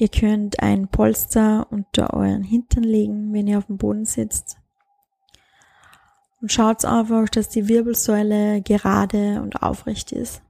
Ihr 0.00 0.08
könnt 0.08 0.62
ein 0.62 0.86
Polster 0.86 1.66
unter 1.70 2.14
euren 2.14 2.44
Hintern 2.44 2.84
legen, 2.84 3.32
wenn 3.32 3.48
ihr 3.48 3.58
auf 3.58 3.66
dem 3.66 3.78
Boden 3.78 4.04
sitzt. 4.04 4.56
Und 6.40 6.52
schaut 6.52 6.84
einfach, 6.84 7.28
dass 7.28 7.48
die 7.48 7.66
Wirbelsäule 7.66 8.62
gerade 8.62 9.42
und 9.42 9.60
aufrecht 9.60 10.12
ist. 10.12 10.40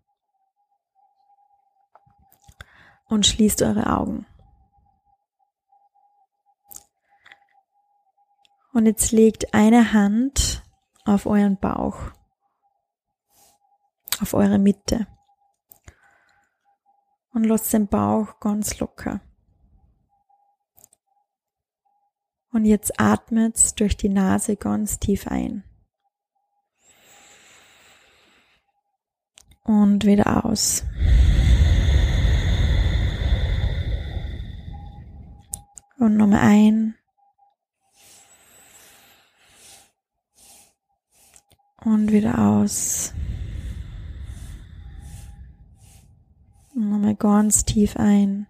Und 3.07 3.27
schließt 3.27 3.63
eure 3.63 3.91
Augen. 3.91 4.27
Und 8.75 8.85
jetzt 8.85 9.13
legt 9.13 9.55
eine 9.55 9.95
Hand 9.95 10.63
auf 11.07 11.25
euren 11.25 11.57
Bauch, 11.59 11.97
auf 14.21 14.35
eure 14.35 14.59
Mitte. 14.59 15.07
Und 17.33 17.45
lasst 17.45 17.73
den 17.73 17.89
Bauch 17.89 18.39
ganz 18.41 18.79
locker. 18.79 19.23
Und 22.51 22.65
jetzt 22.65 22.99
atmet 22.99 23.79
durch 23.79 23.97
die 23.97 24.09
Nase 24.09 24.57
ganz 24.57 24.99
tief 24.99 25.27
ein. 25.27 25.65
Und 29.65 30.07
wieder 30.07 30.45
aus. 30.45 30.85
Und 35.99 36.17
nochmal 36.17 36.41
ein. 36.41 36.95
Und 41.85 42.13
wieder 42.13 42.39
aus. 42.39 43.13
Und 46.75 46.89
nochmal 46.91 47.15
ganz 47.15 47.65
tief 47.65 47.97
ein. 47.97 48.47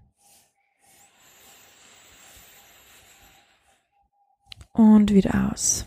Und 4.79 5.13
wieder 5.13 5.51
aus. 5.53 5.87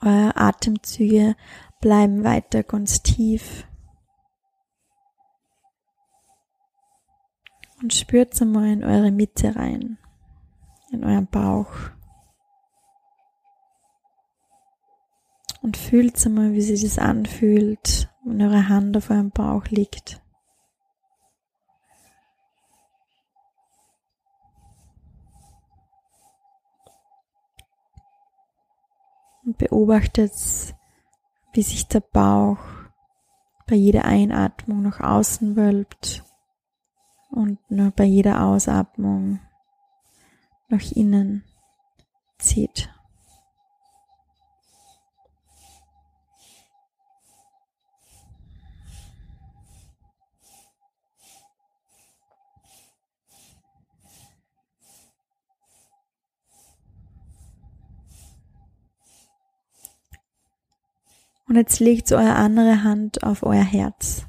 Eure 0.00 0.36
Atemzüge 0.36 1.36
bleiben 1.80 2.24
weiter 2.24 2.62
ganz 2.62 3.02
tief. 3.02 3.66
Und 7.82 7.92
spürt 7.92 8.40
einmal 8.40 8.68
in 8.68 8.82
eure 8.82 9.12
Mitte 9.12 9.54
rein, 9.54 9.98
in 10.90 11.04
euren 11.04 11.26
Bauch. 11.26 11.70
Und 15.60 15.76
fühlt 15.76 16.24
einmal, 16.26 16.54
wie 16.54 16.62
sich 16.62 16.82
das 16.82 16.98
anfühlt, 16.98 18.08
wenn 18.24 18.40
eure 18.40 18.68
Hand 18.68 18.96
auf 18.96 19.10
eurem 19.10 19.30
Bauch 19.30 19.66
liegt. 19.66 20.20
Und 29.48 29.56
beobachtet, 29.56 30.32
wie 31.54 31.62
sich 31.62 31.88
der 31.88 32.00
Bauch 32.00 32.58
bei 33.66 33.76
jeder 33.76 34.04
Einatmung 34.04 34.82
nach 34.82 35.00
außen 35.00 35.56
wölbt 35.56 36.22
und 37.30 37.58
nur 37.70 37.90
bei 37.92 38.04
jeder 38.04 38.44
Ausatmung 38.44 39.40
nach 40.68 40.92
innen 40.92 41.44
zieht. 42.38 42.90
Und 61.48 61.56
jetzt 61.56 61.80
legt 61.80 62.12
eure 62.12 62.34
andere 62.34 62.82
Hand 62.82 63.22
auf 63.22 63.42
euer 63.42 63.64
Herz. 63.64 64.26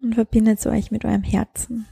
Und 0.00 0.14
verbindet 0.14 0.64
euch 0.66 0.90
mit 0.90 1.04
eurem 1.04 1.22
Herzen. 1.22 1.86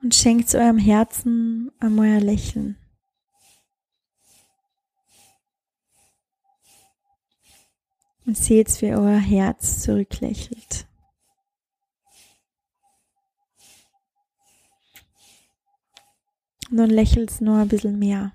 Und 0.00 0.14
schenkt 0.14 0.54
eurem 0.54 0.78
Herzen 0.78 1.72
einmal 1.78 2.06
ein 2.06 2.22
Lächeln. 2.22 2.78
Und 8.24 8.36
seht, 8.36 8.80
wie 8.80 8.94
euer 8.94 9.18
Herz 9.18 9.82
zurücklächelt. 9.82 10.86
Und 16.70 16.76
dann 16.76 16.90
lächelt 16.90 17.40
nur 17.40 17.58
ein 17.58 17.68
bisschen 17.68 17.98
mehr. 17.98 18.32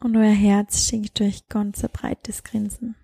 Und 0.00 0.16
euer 0.16 0.32
Herz 0.32 0.86
schenkt 0.86 1.20
euch 1.20 1.48
ganz 1.48 1.84
ein 1.84 1.90
breites 1.92 2.44
Grinsen. 2.44 2.94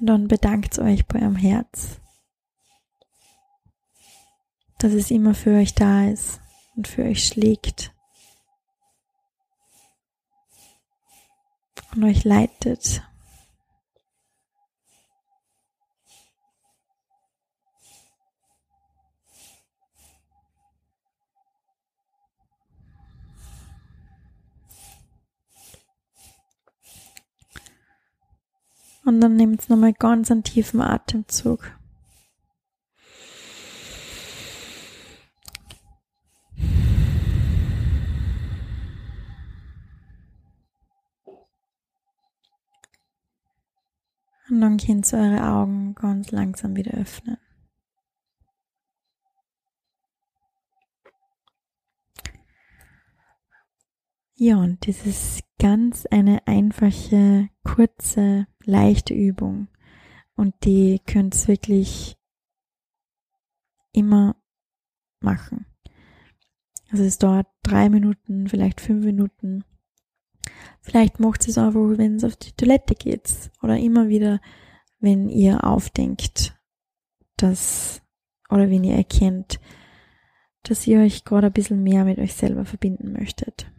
Und 0.00 0.06
dann 0.06 0.28
bedankt 0.28 0.78
euch 0.78 1.06
bei 1.06 1.20
eurem 1.20 1.36
Herz, 1.36 2.00
dass 4.78 4.92
es 4.92 5.10
immer 5.10 5.34
für 5.34 5.58
euch 5.58 5.74
da 5.74 6.06
ist 6.06 6.40
und 6.74 6.88
für 6.88 7.02
euch 7.02 7.26
schlägt. 7.26 7.92
Und 11.94 12.04
euch 12.04 12.24
leitet. 12.24 13.02
Und 29.04 29.20
dann 29.20 29.34
nehmt 29.34 29.68
nochmal 29.68 29.92
ganz 29.92 30.30
einen 30.30 30.44
tiefen 30.44 30.80
Atemzug. 30.80 31.79
Und 44.50 44.60
dann 44.60 44.78
könnt 44.78 45.12
ihr 45.12 45.18
eure 45.18 45.48
Augen 45.48 45.94
ganz 45.94 46.32
langsam 46.32 46.74
wieder 46.74 46.92
öffnen. 46.92 47.38
Ja, 54.34 54.56
und 54.56 54.88
das 54.88 55.06
ist 55.06 55.42
ganz 55.58 56.06
eine 56.06 56.46
einfache, 56.48 57.50
kurze, 57.62 58.46
leichte 58.64 59.14
Übung. 59.14 59.68
Und 60.34 60.54
die 60.64 61.00
könnt 61.06 61.34
ihr 61.34 61.48
wirklich 61.48 62.16
immer 63.92 64.36
machen. 65.20 65.66
Also 66.90 67.04
es 67.04 67.18
dauert 67.18 67.46
drei 67.62 67.88
Minuten, 67.88 68.48
vielleicht 68.48 68.80
fünf 68.80 69.04
Minuten. 69.04 69.64
Vielleicht 70.90 71.20
macht 71.20 71.46
es 71.46 71.56
einfach, 71.56 71.98
wenn 71.98 72.16
es 72.16 72.24
auf 72.24 72.34
die 72.34 72.50
Toilette 72.50 72.96
geht 72.96 73.52
oder 73.62 73.78
immer 73.78 74.08
wieder, 74.08 74.40
wenn 74.98 75.28
ihr 75.28 75.62
aufdenkt, 75.62 76.58
dass 77.36 78.02
oder 78.48 78.68
wenn 78.68 78.82
ihr 78.82 78.96
erkennt, 78.96 79.60
dass 80.64 80.88
ihr 80.88 80.98
euch 80.98 81.24
gerade 81.24 81.46
ein 81.46 81.52
bisschen 81.52 81.84
mehr 81.84 82.04
mit 82.04 82.18
euch 82.18 82.34
selber 82.34 82.64
verbinden 82.64 83.12
möchtet. 83.12 83.70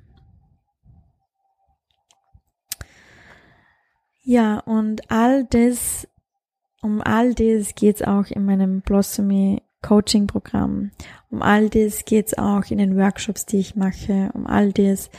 Ja, 4.23 4.59
und 4.59 5.11
all 5.11 5.43
das, 5.43 6.07
um 6.81 7.01
all 7.01 7.33
das 7.33 7.75
geht's 7.75 8.01
auch 8.01 8.27
in 8.27 8.45
meinem 8.45 8.79
Blossomy 8.79 9.61
Coaching 9.81 10.27
Programm. 10.27 10.91
Um 11.29 11.41
all 11.41 11.69
das 11.69 12.05
geht's 12.05 12.37
auch 12.37 12.71
in 12.71 12.77
den 12.77 12.95
Workshops, 12.95 13.45
die 13.45 13.57
ich 13.57 13.75
mache. 13.75 14.31
Um 14.33 14.47
all 14.47 14.71
das 14.71 15.09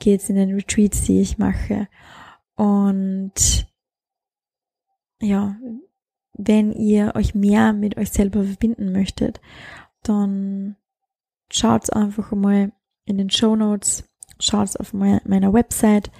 geht's 0.00 0.28
in 0.28 0.36
den 0.36 0.54
Retreats, 0.54 1.02
die 1.02 1.20
ich 1.20 1.38
mache. 1.38 1.88
Und 2.56 3.66
ja, 5.20 5.56
wenn 6.32 6.72
ihr 6.72 7.12
euch 7.14 7.34
mehr 7.34 7.72
mit 7.72 7.96
euch 7.96 8.10
selber 8.10 8.44
verbinden 8.44 8.92
möchtet, 8.92 9.40
dann 10.02 10.76
schaut 11.50 11.92
einfach 11.92 12.32
mal 12.32 12.72
in 13.04 13.18
den 13.18 13.30
Show 13.30 13.56
Notes, 13.56 14.04
schaut 14.38 14.78
auf 14.80 14.92
meiner 14.92 15.52
Website, 15.52 16.10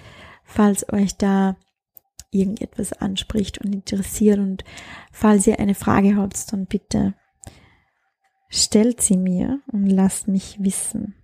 falls 0.44 0.90
euch 0.92 1.16
da 1.16 1.56
irgendetwas 2.30 2.92
anspricht 2.92 3.58
und 3.58 3.74
interessiert 3.74 4.38
und 4.38 4.64
falls 5.12 5.46
ihr 5.46 5.58
eine 5.58 5.74
Frage 5.74 6.16
habt, 6.16 6.52
dann 6.52 6.66
bitte 6.66 7.14
stellt 8.48 9.00
sie 9.00 9.16
mir 9.16 9.60
und 9.72 9.86
lasst 9.86 10.28
mich 10.28 10.62
wissen. 10.62 11.19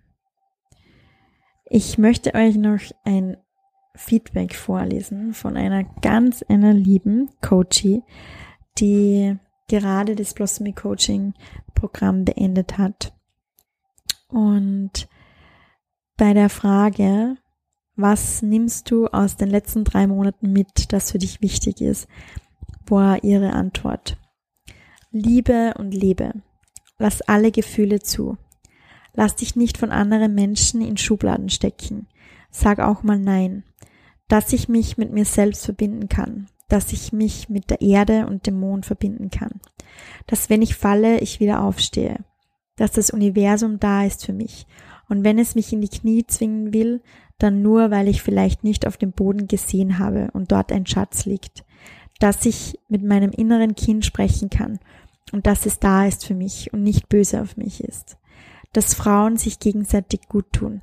Ich 1.68 1.98
möchte 1.98 2.34
euch 2.34 2.56
noch 2.56 2.78
ein 3.04 3.36
Feedback 3.96 4.54
vorlesen 4.54 5.34
von 5.34 5.56
einer 5.56 5.82
ganz 6.00 6.42
einer 6.42 6.72
lieben 6.72 7.30
Coachie, 7.40 8.02
die 8.78 9.36
gerade 9.68 10.14
das 10.14 10.34
Blossomy 10.34 10.72
Coaching 10.72 11.34
Programm 11.74 12.24
beendet 12.24 12.78
hat. 12.78 13.12
Und 14.28 15.08
bei 16.16 16.34
der 16.34 16.50
Frage, 16.50 17.36
was 17.96 18.42
nimmst 18.42 18.90
du 18.90 19.06
aus 19.08 19.36
den 19.36 19.50
letzten 19.50 19.82
drei 19.82 20.06
Monaten 20.06 20.52
mit, 20.52 20.92
das 20.92 21.10
für 21.10 21.18
dich 21.18 21.42
wichtig 21.42 21.80
ist, 21.80 22.06
war 22.86 23.24
ihre 23.24 23.54
Antwort. 23.54 24.18
Liebe 25.10 25.74
und 25.78 25.92
lebe. 25.92 26.32
Lass 26.98 27.22
alle 27.22 27.50
Gefühle 27.50 28.00
zu. 28.00 28.38
Lass 29.16 29.34
dich 29.34 29.56
nicht 29.56 29.78
von 29.78 29.90
anderen 29.90 30.34
Menschen 30.34 30.82
in 30.82 30.98
Schubladen 30.98 31.48
stecken. 31.48 32.06
Sag 32.50 32.78
auch 32.78 33.02
mal 33.02 33.18
Nein. 33.18 33.64
Dass 34.28 34.52
ich 34.52 34.68
mich 34.68 34.98
mit 34.98 35.10
mir 35.10 35.24
selbst 35.24 35.64
verbinden 35.64 36.08
kann. 36.08 36.48
Dass 36.68 36.92
ich 36.92 37.12
mich 37.12 37.48
mit 37.48 37.70
der 37.70 37.80
Erde 37.80 38.26
und 38.26 38.46
dem 38.46 38.60
Mond 38.60 38.84
verbinden 38.84 39.30
kann. 39.30 39.60
Dass 40.26 40.50
wenn 40.50 40.60
ich 40.60 40.76
falle, 40.76 41.20
ich 41.20 41.40
wieder 41.40 41.62
aufstehe. 41.62 42.24
Dass 42.76 42.92
das 42.92 43.10
Universum 43.10 43.80
da 43.80 44.04
ist 44.04 44.26
für 44.26 44.34
mich. 44.34 44.66
Und 45.08 45.24
wenn 45.24 45.38
es 45.38 45.54
mich 45.54 45.72
in 45.72 45.80
die 45.80 45.88
Knie 45.88 46.26
zwingen 46.26 46.74
will, 46.74 47.00
dann 47.38 47.62
nur, 47.62 47.90
weil 47.90 48.08
ich 48.08 48.22
vielleicht 48.22 48.64
nicht 48.64 48.86
auf 48.86 48.98
dem 48.98 49.12
Boden 49.12 49.46
gesehen 49.46 49.98
habe 49.98 50.28
und 50.34 50.52
dort 50.52 50.72
ein 50.72 50.84
Schatz 50.84 51.24
liegt. 51.24 51.64
Dass 52.18 52.44
ich 52.44 52.78
mit 52.88 53.02
meinem 53.02 53.30
inneren 53.30 53.74
Kind 53.74 54.04
sprechen 54.04 54.50
kann 54.50 54.78
und 55.32 55.46
dass 55.46 55.64
es 55.64 55.78
da 55.78 56.06
ist 56.06 56.26
für 56.26 56.34
mich 56.34 56.72
und 56.74 56.82
nicht 56.82 57.08
böse 57.08 57.40
auf 57.40 57.56
mich 57.56 57.82
ist. 57.82 58.18
Dass 58.72 58.94
Frauen 58.94 59.36
sich 59.36 59.58
gegenseitig 59.58 60.28
gut 60.28 60.52
tun, 60.52 60.82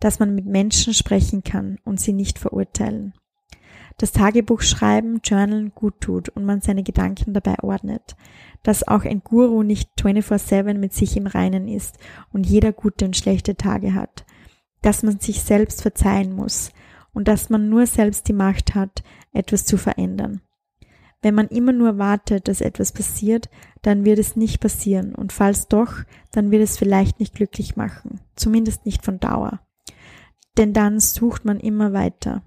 dass 0.00 0.18
man 0.18 0.34
mit 0.34 0.46
Menschen 0.46 0.94
sprechen 0.94 1.42
kann 1.44 1.78
und 1.84 2.00
sie 2.00 2.12
nicht 2.12 2.38
verurteilen. 2.38 3.14
Das 3.98 4.12
Tagebuch 4.12 4.62
schreiben, 4.62 5.20
Journalen 5.22 5.72
gut 5.74 6.00
tut 6.00 6.28
und 6.30 6.44
man 6.44 6.60
seine 6.60 6.82
Gedanken 6.82 7.34
dabei 7.34 7.58
ordnet. 7.62 8.16
Dass 8.62 8.86
auch 8.86 9.04
ein 9.04 9.22
Guru 9.22 9.62
nicht 9.62 9.90
24-7 10.00 10.74
mit 10.78 10.92
sich 10.92 11.16
im 11.16 11.26
Reinen 11.26 11.68
ist 11.68 11.98
und 12.32 12.46
jeder 12.46 12.72
gute 12.72 13.04
und 13.04 13.16
schlechte 13.16 13.56
Tage 13.56 13.94
hat. 13.94 14.24
Dass 14.80 15.02
man 15.02 15.20
sich 15.20 15.42
selbst 15.42 15.82
verzeihen 15.82 16.34
muss 16.34 16.72
und 17.12 17.28
dass 17.28 17.50
man 17.50 17.68
nur 17.68 17.86
selbst 17.86 18.28
die 18.28 18.32
Macht 18.32 18.74
hat, 18.74 19.02
etwas 19.32 19.64
zu 19.64 19.76
verändern. 19.76 20.40
Wenn 21.22 21.34
man 21.34 21.48
immer 21.48 21.72
nur 21.72 21.98
wartet, 21.98 22.48
dass 22.48 22.60
etwas 22.60 22.92
passiert, 22.92 23.48
dann 23.80 24.04
wird 24.04 24.18
es 24.18 24.36
nicht 24.36 24.60
passieren 24.60 25.14
und 25.14 25.32
falls 25.32 25.68
doch, 25.68 25.94
dann 26.32 26.50
wird 26.50 26.62
es 26.62 26.76
vielleicht 26.76 27.20
nicht 27.20 27.34
glücklich 27.34 27.76
machen, 27.76 28.20
zumindest 28.36 28.84
nicht 28.84 29.04
von 29.04 29.20
Dauer. 29.20 29.60
Denn 30.58 30.72
dann 30.72 31.00
sucht 31.00 31.44
man 31.44 31.60
immer 31.60 31.92
weiter. 31.92 32.42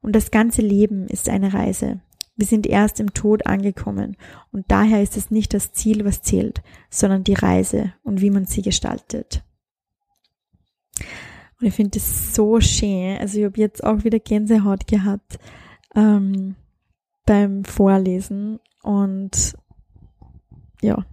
Und 0.00 0.14
das 0.14 0.30
ganze 0.30 0.62
Leben 0.62 1.06
ist 1.06 1.28
eine 1.28 1.54
Reise. 1.54 2.00
Wir 2.36 2.46
sind 2.46 2.66
erst 2.66 3.00
im 3.00 3.14
Tod 3.14 3.46
angekommen 3.46 4.16
und 4.52 4.64
daher 4.68 5.02
ist 5.02 5.16
es 5.16 5.30
nicht 5.30 5.54
das 5.54 5.72
Ziel, 5.72 6.04
was 6.04 6.22
zählt, 6.22 6.62
sondern 6.90 7.24
die 7.24 7.34
Reise 7.34 7.92
und 8.02 8.20
wie 8.20 8.30
man 8.30 8.46
sie 8.46 8.62
gestaltet. 8.62 9.44
Und 11.60 11.66
ich 11.66 11.74
finde 11.74 11.98
das 11.98 12.34
so 12.34 12.60
schön. 12.60 13.18
Also 13.18 13.38
ich 13.38 13.44
habe 13.44 13.60
jetzt 13.60 13.84
auch 13.84 14.04
wieder 14.04 14.18
Gänsehaut 14.18 14.86
gehabt. 14.86 15.38
Ähm, 15.94 16.56
beim 17.26 17.64
Vorlesen 17.64 18.58
und 18.82 19.54
ja, 20.80 21.04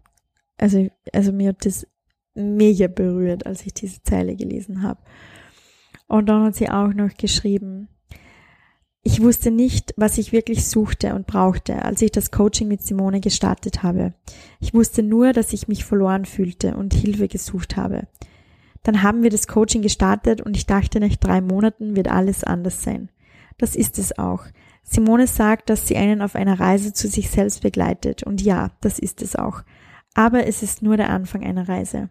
also, 0.58 0.88
also 1.14 1.32
mir 1.32 1.50
hat 1.50 1.66
das 1.66 1.88
mega 2.36 2.88
berührt, 2.88 3.46
als 3.46 3.66
ich 3.66 3.74
diese 3.74 4.02
Zeile 4.02 4.36
gelesen 4.36 4.82
habe. 4.82 5.00
Und 6.08 6.28
dann 6.28 6.44
hat 6.44 6.56
sie 6.56 6.70
auch 6.70 6.94
noch 6.94 7.14
geschrieben, 7.16 7.88
ich 9.02 9.22
wusste 9.22 9.50
nicht, 9.50 9.94
was 9.96 10.18
ich 10.18 10.32
wirklich 10.32 10.68
suchte 10.68 11.16
und 11.16 11.26
brauchte, 11.26 11.84
als 11.84 12.02
ich 12.02 12.12
das 12.12 12.32
Coaching 12.32 12.68
mit 12.68 12.82
Simone 12.82 13.22
gestartet 13.22 13.82
habe. 13.82 14.14
Ich 14.60 14.74
wusste 14.74 15.04
nur, 15.04 15.32
dass 15.32 15.54
ich 15.54 15.68
mich 15.68 15.86
verloren 15.86 16.26
fühlte 16.26 16.76
und 16.76 16.94
Hilfe 16.94 17.28
gesucht 17.28 17.78
habe. 17.78 18.08
Dann 18.84 19.02
haben 19.02 19.24
wir 19.24 19.30
das 19.30 19.48
Coaching 19.48 19.82
gestartet 19.82 20.42
und 20.42 20.58
ich 20.58 20.66
dachte, 20.66 21.00
nach 21.00 21.16
drei 21.16 21.42
Monaten 21.42 21.96
wird 21.96 22.10
alles 22.10 22.44
anders 22.44 22.84
sein. 22.84 23.10
Das 23.58 23.76
ist 23.76 24.00
es 24.00 24.18
auch. 24.18 24.44
Simone 24.84 25.28
sagt, 25.28 25.70
dass 25.70 25.88
sie 25.88 25.98
einen 25.98 26.22
auf 26.22 26.36
einer 26.36 26.60
Reise 26.60 26.94
zu 26.94 27.08
sich 27.08 27.30
selbst 27.30 27.62
begleitet. 27.62 28.24
Und 28.24 28.42
ja, 28.42 28.72
das 28.82 29.00
ist 29.00 29.22
es 29.22 29.36
auch. 29.36 29.64
Aber 30.14 30.48
es 30.48 30.64
ist 30.64 30.82
nur 30.82 30.98
der 30.98 31.10
Anfang 31.10 31.44
einer 31.44 31.70
Reise. 31.70 32.10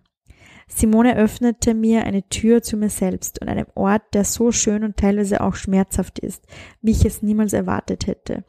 Simone 0.69 1.17
öffnete 1.17 1.75
mir 1.75 2.05
eine 2.05 2.29
Tür 2.29 2.63
zu 2.63 2.77
mir 2.77 2.91
selbst 2.91 3.41
und 3.41 3.49
einem 3.49 3.67
Ort, 3.75 4.03
der 4.13 4.25
so 4.25 4.53
schön 4.53 4.85
und 4.85 4.97
teilweise 4.97 5.41
auch 5.41 5.55
schmerzhaft 5.55 6.19
ist, 6.19 6.47
wie 6.83 6.91
ich 6.91 7.05
es 7.05 7.23
niemals 7.23 7.55
erwartet 7.55 8.07
hätte. 8.07 8.45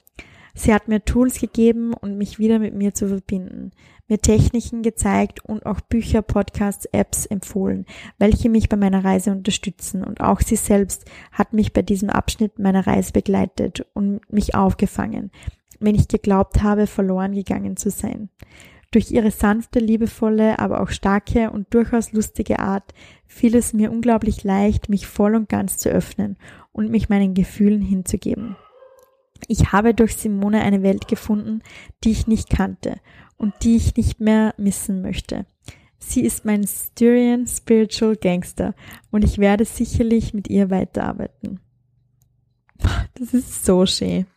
Sie 0.54 0.74
hat 0.74 0.90
mir 0.90 1.06
Tools 1.06 1.40
gegeben 1.40 1.94
und 1.94 2.18
mich 2.18 2.38
wieder 2.38 2.60
mit 2.60 2.74
mir 2.74 2.94
zu 2.94 3.08
verbinden, 3.08 3.72
mir 4.10 4.20
Techniken 4.20 4.82
gezeigt 4.82 5.46
und 5.46 5.66
auch 5.66 5.82
Bücher, 5.82 6.22
Podcasts, 6.22 6.86
Apps 6.92 7.26
empfohlen, 7.26 7.86
welche 8.18 8.50
mich 8.50 8.70
bei 8.70 8.78
meiner 8.78 9.04
Reise 9.04 9.32
unterstützen 9.32 10.04
und 10.04 10.22
auch 10.22 10.42
sie 10.42 10.56
selbst 10.56 11.06
hat 11.32 11.54
mich 11.54 11.74
bei 11.74 11.82
diesem 11.82 12.10
Abschnitt 12.10 12.60
meiner 12.60 12.88
Reise 12.88 13.12
begleitet 13.14 13.86
und 13.94 14.22
mich 14.32 14.56
aufgefangen, 14.56 15.32
wenn 15.80 15.96
ich 15.96 16.08
geglaubt 16.08 16.64
habe, 16.64 16.88
verloren 16.88 17.34
gegangen 17.34 17.78
zu 17.78 17.90
sein. 17.90 18.30
Durch 18.92 19.12
ihre 19.12 19.30
sanfte, 19.30 19.80
liebevolle, 19.80 20.58
aber 20.58 20.82
auch 20.82 20.90
starke 20.90 21.52
und 21.52 21.72
durchaus 21.74 22.12
lustige 22.12 22.58
Art 22.58 22.96
fiel 23.28 23.56
es 23.56 23.72
mir 23.72 23.92
unglaublich 23.92 24.44
leicht, 24.44 24.90
mich 24.90 25.06
voll 25.06 25.36
und 25.36 25.48
ganz 25.48 25.78
zu 25.78 25.90
öffnen 25.90 26.38
und 26.72 26.90
mich 26.90 27.08
meinen 27.08 27.36
Gefühlen 27.36 27.84
hinzugeben. 27.84 28.56
Ich 29.48 29.72
habe 29.72 29.94
durch 29.94 30.16
Simone 30.16 30.62
eine 30.62 30.82
Welt 30.82 31.08
gefunden, 31.08 31.62
die 32.04 32.12
ich 32.12 32.28
nicht 32.28 32.50
kannte 32.50 33.00
und 33.40 33.54
die 33.64 33.78
ich 33.78 33.96
nicht 33.96 34.20
mehr 34.20 34.54
missen 34.58 35.02
möchte. 35.02 35.48
Sie 35.98 36.22
ist 36.22 36.46
mein 36.46 36.66
Styrian 36.68 37.48
Spiritual 37.48 38.16
Gangster 38.16 38.76
und 39.12 39.24
ich 39.24 39.40
werde 39.40 39.66
sicherlich 39.66 40.34
mit 40.34 40.48
ihr 40.48 40.70
weiterarbeiten. 40.70 41.60
Das 43.16 43.34
ist 43.34 43.66
so 43.66 43.86
schön. 43.86 44.28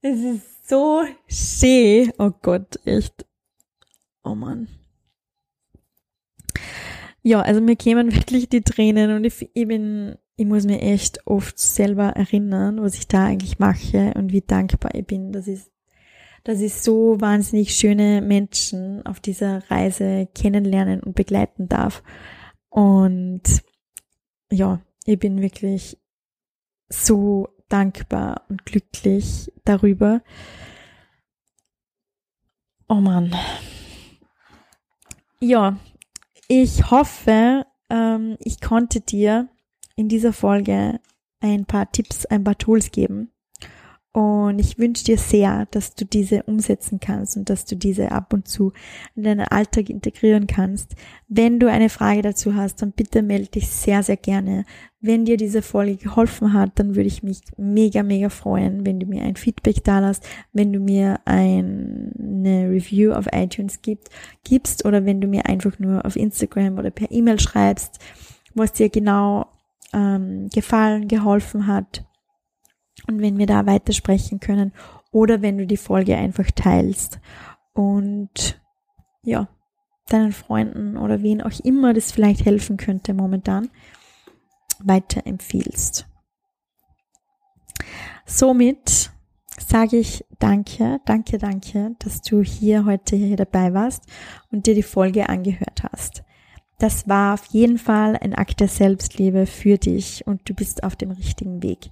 Es 0.00 0.18
ist 0.18 0.68
so 0.68 1.04
schön. 1.28 2.10
Oh 2.18 2.30
Gott, 2.40 2.80
echt. 2.86 3.26
Oh 4.24 4.34
Mann. 4.34 4.68
Ja, 7.22 7.42
also 7.42 7.60
mir 7.60 7.76
kämen 7.76 8.14
wirklich 8.14 8.48
die 8.48 8.62
Tränen 8.62 9.14
und 9.14 9.24
ich, 9.24 9.50
ich 9.52 9.68
bin, 9.68 10.16
ich 10.36 10.46
muss 10.46 10.64
mir 10.64 10.80
echt 10.80 11.26
oft 11.26 11.58
selber 11.58 12.10
erinnern, 12.10 12.80
was 12.80 12.94
ich 12.94 13.06
da 13.06 13.26
eigentlich 13.26 13.58
mache 13.58 14.14
und 14.14 14.32
wie 14.32 14.40
dankbar 14.40 14.94
ich 14.94 15.06
bin, 15.06 15.32
dass 15.32 15.46
ich 15.46 15.60
dass 16.46 16.60
ich 16.60 16.74
so 16.74 17.20
wahnsinnig 17.20 17.74
schöne 17.74 18.22
Menschen 18.22 19.04
auf 19.04 19.18
dieser 19.18 19.68
Reise 19.68 20.28
kennenlernen 20.32 21.00
und 21.00 21.16
begleiten 21.16 21.68
darf. 21.68 22.04
Und 22.68 23.42
ja, 24.52 24.80
ich 25.06 25.18
bin 25.18 25.42
wirklich 25.42 25.98
so 26.88 27.48
dankbar 27.68 28.42
und 28.48 28.64
glücklich 28.64 29.52
darüber. 29.64 30.22
Oh 32.88 33.00
Mann. 33.00 33.34
Ja, 35.40 35.76
ich 36.46 36.92
hoffe, 36.92 37.66
ähm, 37.90 38.36
ich 38.38 38.60
konnte 38.60 39.00
dir 39.00 39.48
in 39.96 40.08
dieser 40.08 40.32
Folge 40.32 41.00
ein 41.40 41.66
paar 41.66 41.90
Tipps, 41.90 42.24
ein 42.24 42.44
paar 42.44 42.56
Tools 42.56 42.92
geben, 42.92 43.32
und 44.16 44.58
ich 44.60 44.78
wünsche 44.78 45.04
dir 45.04 45.18
sehr, 45.18 45.66
dass 45.72 45.94
du 45.94 46.06
diese 46.06 46.44
umsetzen 46.44 47.00
kannst 47.00 47.36
und 47.36 47.50
dass 47.50 47.66
du 47.66 47.76
diese 47.76 48.12
ab 48.12 48.32
und 48.32 48.48
zu 48.48 48.72
in 49.14 49.24
deinen 49.24 49.46
Alltag 49.46 49.90
integrieren 49.90 50.46
kannst. 50.46 50.94
Wenn 51.28 51.60
du 51.60 51.70
eine 51.70 51.90
Frage 51.90 52.22
dazu 52.22 52.54
hast, 52.54 52.80
dann 52.80 52.92
bitte 52.92 53.20
melde 53.20 53.50
dich 53.50 53.68
sehr, 53.68 54.02
sehr 54.02 54.16
gerne. 54.16 54.64
Wenn 55.02 55.26
dir 55.26 55.36
diese 55.36 55.60
Folge 55.60 55.96
geholfen 55.96 56.54
hat, 56.54 56.78
dann 56.78 56.96
würde 56.96 57.08
ich 57.08 57.22
mich 57.22 57.42
mega, 57.58 58.02
mega 58.02 58.30
freuen, 58.30 58.86
wenn 58.86 59.00
du 59.00 59.04
mir 59.04 59.22
ein 59.22 59.36
Feedback 59.36 59.84
da 59.84 59.98
lässt, 59.98 60.26
wenn 60.54 60.72
du 60.72 60.80
mir 60.80 61.20
eine 61.26 62.70
Review 62.70 63.12
auf 63.12 63.26
iTunes 63.32 63.80
gibst 64.44 64.86
oder 64.86 65.04
wenn 65.04 65.20
du 65.20 65.28
mir 65.28 65.44
einfach 65.44 65.78
nur 65.78 66.06
auf 66.06 66.16
Instagram 66.16 66.78
oder 66.78 66.88
per 66.88 67.10
E-Mail 67.10 67.38
schreibst, 67.38 67.98
was 68.54 68.72
dir 68.72 68.88
genau 68.88 69.44
ähm, 69.92 70.48
gefallen, 70.48 71.06
geholfen 71.06 71.66
hat 71.66 72.06
und 73.06 73.20
wenn 73.20 73.38
wir 73.38 73.46
da 73.46 73.66
weitersprechen 73.66 74.40
können 74.40 74.72
oder 75.10 75.42
wenn 75.42 75.58
du 75.58 75.66
die 75.66 75.76
Folge 75.76 76.16
einfach 76.16 76.50
teilst 76.50 77.20
und 77.72 78.60
ja, 79.22 79.48
deinen 80.08 80.32
Freunden 80.32 80.96
oder 80.96 81.22
wen 81.22 81.42
auch 81.42 81.58
immer 81.64 81.92
das 81.92 82.12
vielleicht 82.12 82.44
helfen 82.44 82.76
könnte 82.76 83.14
momentan 83.14 83.70
weiterempfiehlst. 84.78 86.06
Somit 88.24 89.10
sage 89.58 89.96
ich 89.96 90.24
danke, 90.38 91.00
danke, 91.06 91.38
danke, 91.38 91.96
dass 91.98 92.22
du 92.22 92.42
hier 92.42 92.84
heute 92.84 93.16
hier 93.16 93.36
dabei 93.36 93.72
warst 93.72 94.04
und 94.50 94.66
dir 94.66 94.74
die 94.74 94.82
Folge 94.82 95.28
angehört 95.28 95.82
hast. 95.90 96.24
Das 96.78 97.08
war 97.08 97.34
auf 97.34 97.46
jeden 97.46 97.78
Fall 97.78 98.16
ein 98.16 98.34
Akt 98.34 98.60
der 98.60 98.68
Selbstliebe 98.68 99.46
für 99.46 99.78
dich 99.78 100.26
und 100.26 100.48
du 100.48 100.54
bist 100.54 100.84
auf 100.84 100.94
dem 100.94 101.10
richtigen 101.10 101.62
Weg. 101.62 101.90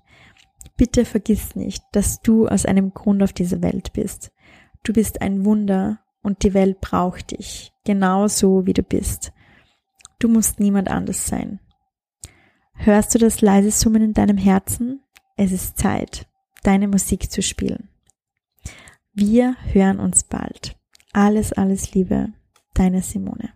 Bitte 0.77 1.05
vergiss 1.05 1.55
nicht, 1.55 1.85
dass 1.93 2.21
du 2.21 2.49
aus 2.49 2.67
einem 2.67 2.93
Grund 2.93 3.23
auf 3.23 3.33
dieser 3.33 3.63
Welt 3.63 3.93
bist. 3.93 4.33
Du 4.83 4.93
bist 4.93 5.23
ein 5.23 5.45
Wunder 5.45 6.01
und 6.23 6.43
die 6.43 6.55
Welt 6.55 6.81
braucht 6.81 7.31
dich, 7.31 7.73
genauso 7.85 8.67
wie 8.67 8.73
du 8.73 8.83
bist. 8.83 9.33
Du 10.19 10.29
musst 10.29 10.59
niemand 10.59 10.89
anders 10.89 11.27
sein. 11.27 11.61
Hörst 12.75 13.15
du 13.15 13.19
das 13.19 13.41
leise 13.41 13.71
Summen 13.71 14.03
in 14.03 14.15
deinem 14.15 14.37
Herzen? 14.37 15.01
Es 15.37 15.53
ist 15.53 15.79
Zeit, 15.79 16.27
deine 16.63 16.89
Musik 16.89 17.31
zu 17.31 17.41
spielen. 17.41 17.89
Wir 19.13 19.57
hören 19.73 20.01
uns 20.01 20.25
bald. 20.25 20.77
Alles, 21.13 21.53
alles 21.53 21.95
Liebe, 21.95 22.33
deine 22.75 23.01
Simone. 23.03 23.53